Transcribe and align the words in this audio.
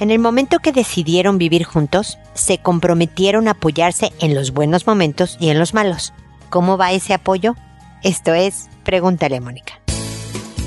En 0.00 0.12
el 0.12 0.20
momento 0.20 0.60
que 0.60 0.70
decidieron 0.70 1.38
vivir 1.38 1.64
juntos, 1.64 2.18
se 2.34 2.58
comprometieron 2.58 3.48
a 3.48 3.52
apoyarse 3.52 4.12
en 4.20 4.34
los 4.34 4.52
buenos 4.52 4.86
momentos 4.86 5.36
y 5.40 5.48
en 5.48 5.58
los 5.58 5.74
malos. 5.74 6.12
¿Cómo 6.50 6.78
va 6.78 6.92
ese 6.92 7.14
apoyo? 7.14 7.56
Esto 8.04 8.32
es 8.32 8.68
Pregúntale 8.84 9.36
a 9.36 9.40
Mónica. 9.40 9.80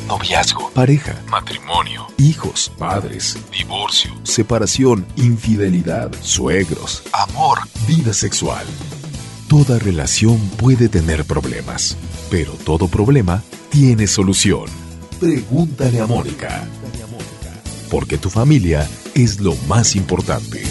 Noviazgo, 0.07 0.69
pareja, 0.71 1.15
matrimonio, 1.29 2.07
hijos, 2.17 2.69
padres, 2.77 3.37
divorcio, 3.57 4.11
separación, 4.23 5.07
infidelidad, 5.15 6.11
suegros, 6.21 7.03
amor, 7.13 7.59
vida 7.87 8.11
sexual. 8.11 8.65
Toda 9.47 9.79
relación 9.79 10.37
puede 10.57 10.89
tener 10.89 11.23
problemas, 11.23 11.95
pero 12.29 12.51
todo 12.51 12.89
problema 12.89 13.41
tiene 13.69 14.05
solución. 14.07 14.65
Pregúntale 15.21 16.01
a 16.01 16.05
Mónica. 16.05 16.67
Porque 17.89 18.17
tu 18.17 18.29
familia 18.29 18.87
es 19.15 19.39
lo 19.39 19.55
más 19.67 19.95
importante. 19.95 20.63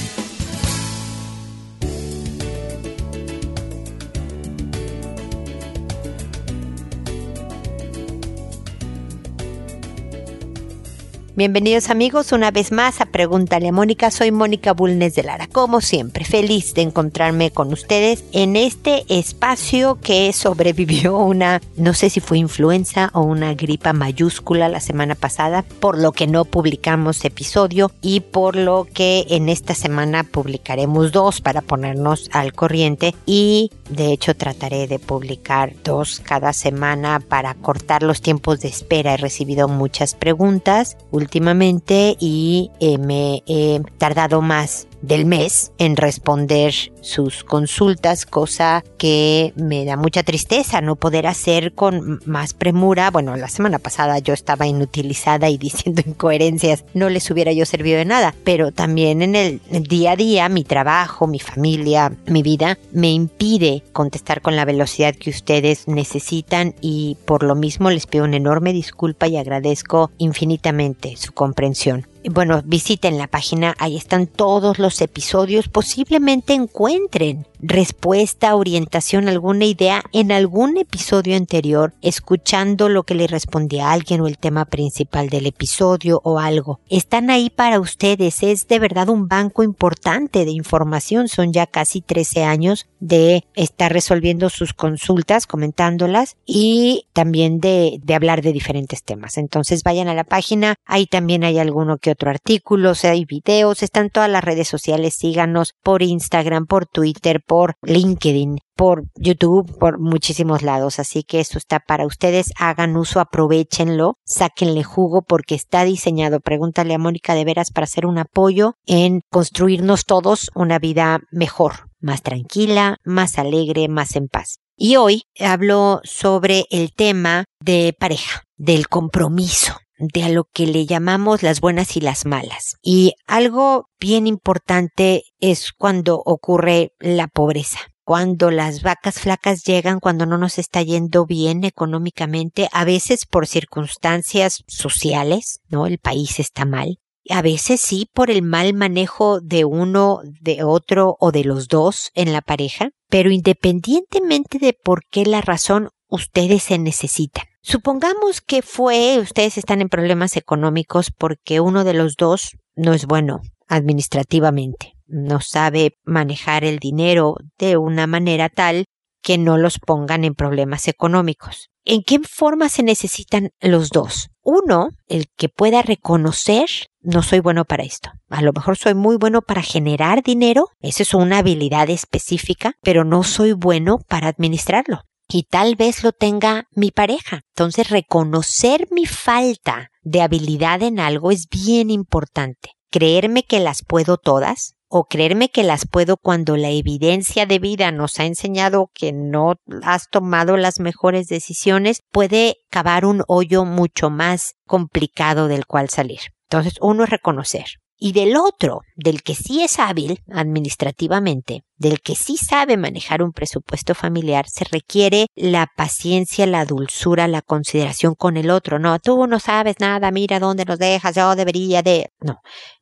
Bienvenidos 11.41 11.89
amigos 11.89 12.33
una 12.33 12.51
vez 12.51 12.71
más 12.71 13.01
a 13.01 13.07
Pregúntale 13.07 13.69
a 13.69 13.73
Mónica. 13.73 14.11
Soy 14.11 14.31
Mónica 14.31 14.75
Bulnes 14.75 15.15
de 15.15 15.23
Lara. 15.23 15.47
Como 15.47 15.81
siempre, 15.81 16.27
feliz 16.27 16.75
de 16.75 16.83
encontrarme 16.83 17.51
con 17.51 17.73
ustedes 17.73 18.25
en 18.33 18.57
este 18.57 19.07
espacio 19.09 19.99
que 20.03 20.35
sobrevivió 20.35 21.17
una, 21.17 21.63
no 21.79 21.95
sé 21.95 22.11
si 22.11 22.21
fue 22.21 22.37
influenza 22.37 23.09
o 23.15 23.23
una 23.23 23.55
gripa 23.55 23.95
mayúscula 23.95 24.69
la 24.69 24.81
semana 24.81 25.15
pasada, 25.15 25.65
por 25.81 25.97
lo 25.97 26.13
que 26.13 26.27
no 26.27 26.45
publicamos 26.45 27.25
episodio 27.25 27.91
y 28.03 28.21
por 28.21 28.55
lo 28.55 28.87
que 28.93 29.25
en 29.31 29.49
esta 29.49 29.75
semana 29.75 30.25
publicaremos 30.25 31.11
dos 31.11 31.41
para 31.41 31.63
ponernos 31.63 32.29
al 32.35 32.53
corriente 32.53 33.15
y 33.25 33.71
de 33.89 34.13
hecho 34.13 34.37
trataré 34.37 34.87
de 34.87 34.99
publicar 34.99 35.73
dos 35.85 36.21
cada 36.23 36.53
semana 36.53 37.19
para 37.19 37.55
cortar 37.55 38.03
los 38.03 38.21
tiempos 38.21 38.61
de 38.61 38.69
espera. 38.69 39.15
He 39.15 39.17
recibido 39.17 39.69
muchas 39.69 40.15
preguntas 40.15 40.99
últimamente 41.31 42.17
y 42.19 42.73
eh, 42.81 42.99
me 42.99 43.45
he 43.47 43.81
tardado 43.99 44.43
más 44.43 44.89
del 45.01 45.27
mes 45.27 45.71
en 45.79 45.95
responder 45.95 46.75
sus 47.01 47.45
consultas, 47.45 48.27
cosa 48.27 48.85
que 48.99 49.53
me 49.57 49.85
da 49.85 49.97
mucha 49.97 50.23
tristeza 50.23 50.81
no 50.81 50.97
poder 50.97 51.27
hacer 51.27 51.73
con 51.73 52.21
más 52.25 52.55
premura. 52.55 53.11
Bueno, 53.11 53.37
la 53.37 53.49
semana 53.49 53.79
pasada 53.79 54.19
yo 54.19 54.35
estaba 54.35 54.67
inutilizada 54.67 55.49
y 55.49 55.59
diciendo 55.71 56.03
incoherencias, 56.05 56.85
no 56.95 57.09
les 57.09 57.31
hubiera 57.31 57.53
yo 57.53 57.67
servido 57.67 57.99
de 57.99 58.05
nada, 58.05 58.35
pero 58.45 58.73
también 58.73 59.23
en 59.23 59.35
el 59.35 59.61
día 59.89 60.13
a 60.13 60.17
día 60.17 60.49
mi 60.49 60.65
trabajo, 60.65 61.27
mi 61.27 61.41
familia, 61.41 62.13
mi 62.27 62.43
vida 62.43 62.79
me 62.93 63.11
impide 63.11 63.83
contestar 63.93 64.43
con 64.43 64.57
la 64.57 64.65
velocidad 64.65 65.15
que 65.15 65.31
ustedes 65.31 65.89
necesitan 65.89 66.75
y 66.81 67.17
por 67.25 67.43
lo 67.43 67.55
mismo 67.55 67.91
les 67.91 68.07
pido 68.07 68.25
una 68.25 68.37
enorme 68.37 68.73
disculpa 68.73 69.29
y 69.29 69.37
agradezco 69.37 70.11
infinitamente 70.19 71.17
su 71.17 71.33
comprensión 71.33 72.07
bueno, 72.29 72.61
visiten 72.65 73.17
la 73.17 73.29
página, 73.29 73.75
ahí 73.79 73.97
están 73.97 74.27
todos 74.27 74.79
los 74.79 75.01
episodios, 75.01 75.69
posiblemente 75.69 76.53
encuentren 76.53 76.90
encuentren 76.91 77.47
respuesta, 77.63 78.55
orientación, 78.55 79.29
alguna 79.29 79.65
idea 79.65 80.03
en 80.13 80.33
algún 80.33 80.77
episodio 80.79 81.37
anterior, 81.37 81.95
escuchando 82.03 82.89
lo 82.89 83.03
que 83.03 83.15
le 83.15 83.27
respondía 83.27 83.89
a 83.89 83.93
alguien 83.93 84.21
o 84.21 84.27
el 84.27 84.39
tema 84.39 84.65
principal 84.65 85.29
del 85.29 85.47
episodio 85.47 86.21
o 86.25 86.39
algo. 86.39 86.81
Están 86.89 87.31
ahí 87.31 87.51
para 87.51 87.81
ustedes, 87.81 88.43
es 88.43 88.69
de 88.69 88.79
verdad 88.79 89.09
un 89.09 89.29
banco 89.29 89.63
importante 89.63 90.45
de 90.45 90.51
información, 90.51 91.29
son 91.29 91.53
ya 91.53 91.67
casi 91.67 92.01
13 92.01 92.45
años 92.45 92.87
de 93.01 93.45
estar 93.55 93.93
resolviendo 93.93 94.51
sus 94.51 94.73
consultas, 94.73 95.47
comentándolas 95.47 96.37
y 96.47 97.07
también 97.13 97.59
de, 97.61 97.99
de 98.03 98.15
hablar 98.15 98.43
de 98.43 98.53
diferentes 98.53 99.03
temas. 99.03 99.39
Entonces 99.39 99.83
vayan 99.83 100.09
a 100.09 100.15
la 100.15 100.25
página, 100.25 100.77
ahí 100.85 101.07
también 101.07 101.45
hay 101.45 101.59
alguno 101.59 101.99
que 101.99 102.11
otro 102.11 102.31
artículo, 102.31 102.95
hay 103.09 103.25
videos, 103.25 103.83
están 103.83 104.11
todas 104.11 104.31
las 104.31 104.45
redes 104.45 104.69
sociales, 104.69 105.15
síganos 105.15 105.75
por 105.83 106.03
Instagram, 106.03 106.67
por 106.67 106.87
Twitter, 106.87 107.43
por 107.51 107.75
LinkedIn, 107.83 108.61
por 108.77 109.03
YouTube, 109.17 109.77
por 109.77 109.99
muchísimos 109.99 110.63
lados. 110.63 111.01
Así 111.01 111.25
que 111.25 111.41
esto 111.41 111.59
está 111.59 111.81
para 111.81 112.07
ustedes. 112.07 112.53
Hagan 112.57 112.97
uso, 112.97 113.19
aprovechenlo, 113.19 114.19
sáquenle 114.25 114.85
jugo 114.85 115.23
porque 115.23 115.57
está 115.57 115.83
diseñado. 115.83 116.39
Pregúntale 116.39 116.95
a 116.95 116.99
Mónica 116.99 117.35
de 117.35 117.45
veras 117.45 117.73
para 117.73 117.87
hacer 117.87 118.07
un 118.07 118.19
apoyo 118.19 118.75
en 118.87 119.23
construirnos 119.33 120.05
todos 120.05 120.53
una 120.55 120.79
vida 120.79 121.23
mejor, 121.33 121.91
más 121.99 122.23
tranquila, 122.23 122.99
más 123.03 123.37
alegre, 123.37 123.89
más 123.89 124.15
en 124.15 124.29
paz. 124.29 124.61
Y 124.77 124.95
hoy 124.95 125.25
hablo 125.41 126.03
sobre 126.05 126.67
el 126.71 126.93
tema 126.93 127.47
de 127.59 127.97
pareja, 127.99 128.45
del 128.59 128.87
compromiso 128.87 129.75
de 130.01 130.25
a 130.25 130.29
lo 130.29 130.45
que 130.45 130.67
le 130.67 130.87
llamamos 130.87 131.43
las 131.43 131.61
buenas 131.61 131.97
y 131.97 132.01
las 132.01 132.27
malas. 132.27 132.77
Y 132.83 133.13
algo 133.27 133.87
bien 134.01 134.27
importante 134.27 135.23
es 135.39 135.73
cuando 135.73 136.21
ocurre 136.25 136.91
la 136.99 137.29
pobreza 137.29 137.79
cuando 138.11 138.51
las 138.51 138.83
vacas 138.83 139.21
flacas 139.21 139.63
llegan, 139.63 140.01
cuando 140.01 140.27
no 140.27 140.37
nos 140.37 140.59
está 140.59 140.83
yendo 140.83 141.27
bien 141.27 141.63
económicamente, 141.63 142.69
a 142.73 142.85
veces 142.85 143.25
por 143.25 143.47
circunstancias 143.47 144.65
sociales, 144.67 145.61
¿no? 145.69 145.87
El 145.87 145.99
país 145.99 146.41
está 146.41 146.65
mal. 146.65 146.99
A 147.29 147.41
veces 147.41 147.81
sí 147.81 148.09
por 148.13 148.29
el 148.29 148.43
mal 148.43 148.75
manejo 148.75 149.41
de 149.41 149.65
uno, 149.65 150.23
de 150.41 150.65
otro 150.65 151.17
o 151.21 151.31
de 151.31 151.45
los 151.45 151.69
dos 151.69 152.11
en 152.15 152.33
la 152.33 152.41
pareja, 152.41 152.91
pero 153.09 153.31
independientemente 153.31 154.59
de 154.59 154.73
por 154.73 155.05
qué 155.09 155.25
la 155.25 155.41
razón, 155.41 155.91
ustedes 156.09 156.65
se 156.65 156.79
necesitan. 156.79 157.45
Supongamos 157.63 158.41
que 158.41 158.63
fue, 158.63 159.19
ustedes 159.21 159.59
están 159.59 159.83
en 159.83 159.91
problemas 159.91 160.37
económicos 160.37 161.11
porque 161.11 161.61
uno 161.61 161.85
de 161.85 161.93
los 161.93 162.17
dos 162.17 162.57
no 162.75 162.95
es 162.95 163.05
bueno 163.05 163.41
administrativamente, 163.69 164.95
no 165.07 165.41
sabe 165.41 165.99
manejar 166.05 166.65
el 166.65 166.79
dinero 166.79 167.37
de 167.59 167.77
una 167.77 168.07
manera 168.07 168.49
tal 168.49 168.87
que 169.23 169.37
no 169.37 169.59
los 169.59 169.79
pongan 169.79 170.25
en 170.25 170.35
problemas 170.35 170.89
económicos. 170.89 171.69
¿En 171.85 172.03
qué 172.03 172.19
forma 172.21 172.71
se 172.71 172.83
necesitan 172.83 173.51
los 173.61 173.91
dos? 173.91 174.31
Uno, 174.43 174.89
el 175.07 175.27
que 175.37 175.51
pueda 175.51 175.83
reconocer, 175.83 176.69
no 177.03 177.23
soy 177.23 177.41
bueno 177.41 177.67
para 177.67 177.85
esto. 177.85 178.11
A 178.31 178.41
lo 178.41 178.55
mejor 178.55 178.79
soy 178.79 178.95
muy 178.95 179.17
bueno 179.17 179.43
para 179.43 179.61
generar 179.61 180.23
dinero, 180.23 180.69
esa 180.81 181.03
es 181.03 181.13
una 181.13 181.39
habilidad 181.39 181.91
específica, 181.91 182.73
pero 182.81 183.05
no 183.05 183.23
soy 183.23 183.53
bueno 183.53 183.99
para 184.09 184.29
administrarlo 184.29 185.03
y 185.31 185.45
tal 185.45 185.77
vez 185.77 186.03
lo 186.03 186.13
tenga 186.13 186.67
mi 186.75 186.91
pareja. 186.91 187.43
Entonces, 187.55 187.91
reconocer 187.91 188.89
mi 188.91 189.07
falta 189.07 189.91
de 190.03 190.23
habilidad 190.23 190.83
en 190.83 190.99
algo 190.99 191.31
es 191.31 191.49
bien 191.49 191.91
importante. 191.91 192.71
Creerme 192.91 193.45
que 193.45 193.61
las 193.61 193.85
puedo 193.85 194.17
todas 194.17 194.75
o 194.89 195.05
creerme 195.05 195.51
que 195.51 195.63
las 195.63 195.87
puedo 195.87 196.17
cuando 196.17 196.57
la 196.57 196.71
evidencia 196.71 197.47
de 197.47 197.61
vida 197.61 197.93
nos 197.93 198.19
ha 198.19 198.25
enseñado 198.25 198.91
que 198.93 199.13
no 199.13 199.55
has 199.85 200.09
tomado 200.11 200.57
las 200.57 200.81
mejores 200.81 201.29
decisiones 201.29 202.03
puede 202.11 202.57
cavar 202.71 203.05
un 203.05 203.23
hoyo 203.29 203.65
mucho 203.65 204.11
más 204.11 204.55
complicado 204.67 205.47
del 205.47 205.67
cual 205.67 205.91
salir. 205.91 206.21
Entonces, 206.49 206.75
uno 206.81 207.05
es 207.05 207.11
reconocer 207.11 207.67
y 208.01 208.13
del 208.13 208.37
otro, 208.37 208.81
del 208.97 209.23
que 209.23 209.35
sí 209.35 209.63
es 209.63 209.79
hábil 209.79 210.21
administrativamente, 210.33 211.65
del 211.77 212.01
que 212.01 212.17
sí 212.17 212.39
sabe 212.39 212.79
manejar 212.79 213.23
un 213.23 213.33
presupuesto 213.33 213.95
familiar, 213.95 214.49
se 214.49 214.65
requiere 214.65 215.27
la 215.37 215.69
paciencia, 215.77 216.47
la 216.47 216.65
dulzura, 216.65 217.29
la 217.29 217.43
consideración 217.43 218.15
con 218.15 218.39
el 218.39 218.51
otro. 218.51 218.79
No, 218.79 218.99
tú 218.99 219.27
no 219.27 219.39
sabes 219.39 219.77
nada, 219.81 220.11
mira 220.11 220.41
dónde 220.41 220.65
nos 220.65 220.79
dejas, 220.79 221.15
yo 221.15 221.37
debería 221.37 221.83
de... 221.83 222.11
No, 222.21 222.41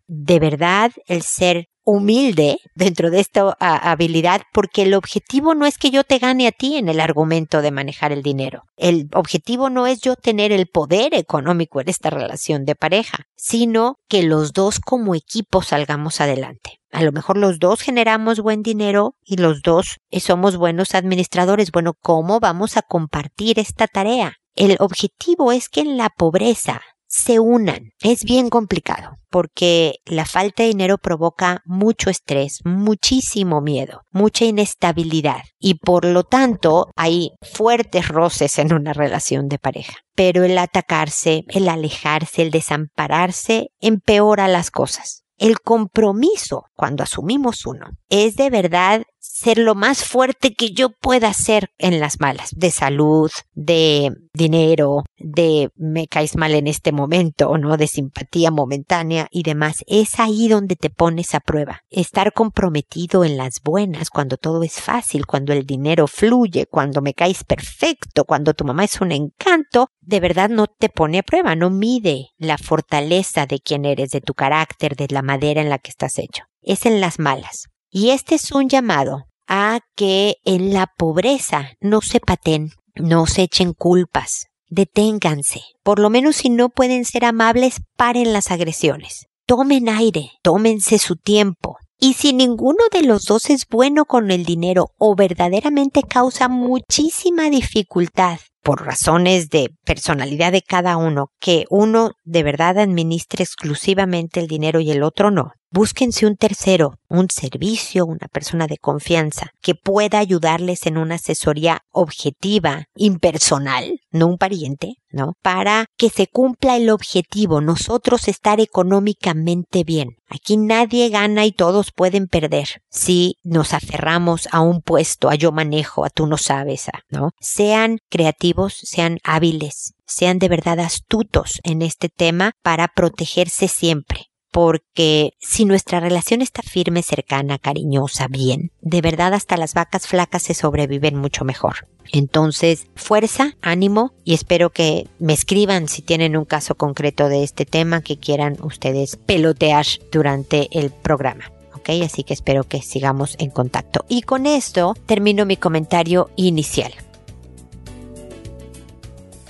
de 0.08 0.40
verdad 0.40 0.90
el 1.06 1.22
ser 1.22 1.68
humilde 1.84 2.58
dentro 2.74 3.10
de 3.10 3.20
esta 3.20 3.56
habilidad 3.60 4.42
porque 4.52 4.82
el 4.82 4.92
objetivo 4.92 5.54
no 5.54 5.64
es 5.64 5.78
que 5.78 5.90
yo 5.90 6.04
te 6.04 6.18
gane 6.18 6.46
a 6.46 6.52
ti 6.52 6.76
en 6.76 6.90
el 6.90 7.00
argumento 7.00 7.62
de 7.62 7.70
manejar 7.70 8.12
el 8.12 8.22
dinero. 8.22 8.64
El 8.76 9.08
objetivo 9.14 9.70
no 9.70 9.86
es 9.86 10.02
yo 10.02 10.14
tener 10.14 10.52
el 10.52 10.66
poder 10.66 11.14
económico 11.14 11.80
en 11.80 11.88
esta 11.88 12.10
relación 12.10 12.66
de 12.66 12.74
pareja, 12.74 13.24
sino 13.36 13.96
que 14.06 14.22
los 14.22 14.52
dos 14.52 14.80
como 14.80 15.14
equipo 15.14 15.62
salgamos 15.62 16.20
adelante. 16.20 16.78
A 16.92 17.02
lo 17.02 17.12
mejor 17.12 17.38
los 17.38 17.58
dos 17.58 17.80
generamos 17.80 18.40
buen 18.40 18.62
dinero 18.62 19.14
y 19.24 19.36
los 19.38 19.62
dos 19.62 19.96
somos 20.20 20.58
buenos 20.58 20.94
administradores. 20.94 21.70
Bueno, 21.70 21.94
¿cómo 21.98 22.38
vamos 22.38 22.76
a 22.76 22.82
compartir 22.82 23.58
esta 23.58 23.86
tarea? 23.86 24.34
El 24.54 24.76
objetivo 24.80 25.52
es 25.52 25.70
que 25.70 25.80
en 25.80 25.96
la 25.96 26.10
pobreza 26.10 26.82
se 27.08 27.40
unan. 27.40 27.90
Es 28.00 28.22
bien 28.24 28.50
complicado 28.50 29.16
porque 29.30 29.96
la 30.04 30.24
falta 30.24 30.62
de 30.62 30.70
dinero 30.70 30.98
provoca 30.98 31.62
mucho 31.64 32.10
estrés, 32.10 32.60
muchísimo 32.64 33.60
miedo, 33.60 34.02
mucha 34.12 34.44
inestabilidad 34.44 35.42
y 35.58 35.74
por 35.74 36.04
lo 36.04 36.24
tanto 36.24 36.90
hay 36.96 37.32
fuertes 37.42 38.08
roces 38.08 38.58
en 38.58 38.72
una 38.72 38.92
relación 38.92 39.48
de 39.48 39.58
pareja. 39.58 39.94
Pero 40.14 40.44
el 40.44 40.56
atacarse, 40.58 41.44
el 41.48 41.68
alejarse, 41.68 42.42
el 42.42 42.50
desampararse 42.50 43.68
empeora 43.80 44.48
las 44.48 44.70
cosas. 44.70 45.24
El 45.38 45.60
compromiso, 45.60 46.64
cuando 46.74 47.04
asumimos 47.04 47.64
uno, 47.64 47.90
es 48.08 48.34
de 48.34 48.50
verdad 48.50 49.02
ser 49.30 49.58
lo 49.58 49.74
más 49.74 50.04
fuerte 50.04 50.54
que 50.54 50.72
yo 50.72 50.90
pueda 50.90 51.32
ser 51.32 51.70
en 51.78 52.00
las 52.00 52.18
malas, 52.18 52.50
de 52.56 52.70
salud, 52.70 53.30
de 53.54 54.12
dinero, 54.32 55.04
de 55.18 55.70
me 55.76 56.08
caes 56.08 56.36
mal 56.36 56.54
en 56.54 56.66
este 56.66 56.92
momento, 56.92 57.56
¿no? 57.58 57.76
De 57.76 57.86
simpatía 57.86 58.50
momentánea 58.50 59.28
y 59.30 59.42
demás. 59.42 59.84
Es 59.86 60.18
ahí 60.18 60.48
donde 60.48 60.76
te 60.76 60.90
pones 60.90 61.34
a 61.34 61.40
prueba. 61.40 61.82
Estar 61.90 62.32
comprometido 62.32 63.24
en 63.24 63.36
las 63.36 63.60
buenas, 63.62 64.10
cuando 64.10 64.38
todo 64.38 64.62
es 64.62 64.80
fácil, 64.80 65.26
cuando 65.26 65.52
el 65.52 65.66
dinero 65.66 66.06
fluye, 66.06 66.66
cuando 66.66 67.02
me 67.02 67.14
caes 67.14 67.44
perfecto, 67.44 68.24
cuando 68.24 68.54
tu 68.54 68.64
mamá 68.64 68.84
es 68.84 69.00
un 69.00 69.12
encanto, 69.12 69.90
de 70.00 70.20
verdad 70.20 70.48
no 70.48 70.66
te 70.66 70.88
pone 70.88 71.18
a 71.18 71.22
prueba, 71.22 71.54
no 71.54 71.70
mide 71.70 72.30
la 72.38 72.58
fortaleza 72.58 73.46
de 73.46 73.60
quién 73.60 73.84
eres, 73.84 74.10
de 74.10 74.20
tu 74.20 74.34
carácter, 74.34 74.96
de 74.96 75.06
la 75.10 75.22
madera 75.22 75.60
en 75.60 75.68
la 75.68 75.78
que 75.78 75.90
estás 75.90 76.18
hecho. 76.18 76.44
Es 76.62 76.86
en 76.86 77.00
las 77.00 77.18
malas. 77.18 77.68
Y 77.90 78.10
este 78.10 78.34
es 78.34 78.52
un 78.52 78.68
llamado 78.68 79.24
a 79.46 79.80
que 79.96 80.36
en 80.44 80.72
la 80.72 80.92
pobreza 80.98 81.70
no 81.80 82.00
se 82.02 82.20
paten, 82.20 82.70
no 82.94 83.26
se 83.26 83.42
echen 83.42 83.72
culpas, 83.72 84.46
deténganse. 84.68 85.62
Por 85.82 85.98
lo 85.98 86.10
menos 86.10 86.36
si 86.36 86.50
no 86.50 86.68
pueden 86.68 87.04
ser 87.04 87.24
amables, 87.24 87.80
paren 87.96 88.32
las 88.32 88.50
agresiones. 88.50 89.26
Tomen 89.46 89.88
aire, 89.88 90.32
tómense 90.42 90.98
su 90.98 91.16
tiempo. 91.16 91.78
Y 91.98 92.12
si 92.12 92.32
ninguno 92.32 92.84
de 92.92 93.02
los 93.02 93.24
dos 93.24 93.50
es 93.50 93.66
bueno 93.68 94.04
con 94.04 94.30
el 94.30 94.44
dinero 94.44 94.90
o 94.98 95.16
verdaderamente 95.16 96.02
causa 96.02 96.48
muchísima 96.48 97.50
dificultad 97.50 98.38
por 98.62 98.84
razones 98.84 99.48
de 99.48 99.70
personalidad 99.84 100.52
de 100.52 100.62
cada 100.62 100.96
uno, 100.96 101.30
que 101.40 101.64
uno 101.70 102.12
de 102.22 102.42
verdad 102.42 102.78
administre 102.78 103.42
exclusivamente 103.42 104.38
el 104.38 104.46
dinero 104.46 104.78
y 104.78 104.90
el 104.90 105.02
otro 105.02 105.30
no, 105.30 105.52
Búsquense 105.70 106.24
un 106.24 106.36
tercero, 106.36 106.94
un 107.10 107.28
servicio, 107.28 108.06
una 108.06 108.26
persona 108.32 108.66
de 108.66 108.78
confianza 108.78 109.50
que 109.60 109.74
pueda 109.74 110.18
ayudarles 110.18 110.86
en 110.86 110.96
una 110.96 111.16
asesoría 111.16 111.82
objetiva, 111.90 112.86
impersonal, 112.94 114.00
no 114.10 114.28
un 114.28 114.38
pariente, 114.38 114.94
¿no? 115.10 115.34
Para 115.42 115.84
que 115.98 116.08
se 116.08 116.26
cumpla 116.26 116.76
el 116.76 116.88
objetivo, 116.88 117.60
nosotros 117.60 118.28
estar 118.28 118.60
económicamente 118.60 119.84
bien. 119.84 120.16
Aquí 120.30 120.56
nadie 120.56 121.10
gana 121.10 121.44
y 121.44 121.52
todos 121.52 121.92
pueden 121.92 122.28
perder 122.28 122.80
si 122.88 123.36
nos 123.42 123.74
aferramos 123.74 124.48
a 124.50 124.62
un 124.62 124.80
puesto, 124.80 125.28
a 125.28 125.34
yo 125.34 125.52
manejo, 125.52 126.06
a 126.06 126.08
tú 126.08 126.26
no 126.26 126.38
sabes, 126.38 126.86
¿no? 127.10 127.32
Sean 127.40 127.98
creativos, 128.08 128.72
sean 128.72 129.18
hábiles, 129.22 129.92
sean 130.06 130.38
de 130.38 130.48
verdad 130.48 130.80
astutos 130.80 131.60
en 131.62 131.82
este 131.82 132.08
tema 132.08 132.52
para 132.62 132.88
protegerse 132.88 133.68
siempre 133.68 134.27
porque 134.50 135.32
si 135.40 135.64
nuestra 135.64 136.00
relación 136.00 136.42
está 136.42 136.62
firme, 136.62 137.02
cercana, 137.02 137.58
cariñosa, 137.58 138.28
bien, 138.28 138.72
de 138.80 139.00
verdad 139.00 139.34
hasta 139.34 139.56
las 139.56 139.74
vacas 139.74 140.06
flacas 140.06 140.42
se 140.42 140.54
sobreviven 140.54 141.16
mucho 141.16 141.44
mejor. 141.44 141.86
Entonces, 142.12 142.86
fuerza, 142.94 143.56
ánimo 143.60 144.12
y 144.24 144.34
espero 144.34 144.70
que 144.70 145.06
me 145.18 145.34
escriban 145.34 145.88
si 145.88 146.02
tienen 146.02 146.36
un 146.36 146.44
caso 146.44 146.74
concreto 146.74 147.28
de 147.28 147.42
este 147.42 147.66
tema 147.66 148.00
que 148.00 148.18
quieran 148.18 148.56
ustedes 148.62 149.16
pelotear 149.16 149.86
durante 150.10 150.68
el 150.72 150.90
programa. 150.90 151.52
¿ok? 151.74 151.90
Así 152.04 152.24
que 152.24 152.34
espero 152.34 152.64
que 152.64 152.82
sigamos 152.82 153.36
en 153.38 153.50
contacto. 153.50 154.04
Y 154.08 154.22
con 154.22 154.46
esto 154.46 154.94
termino 155.06 155.44
mi 155.44 155.56
comentario 155.56 156.30
inicial. 156.36 156.92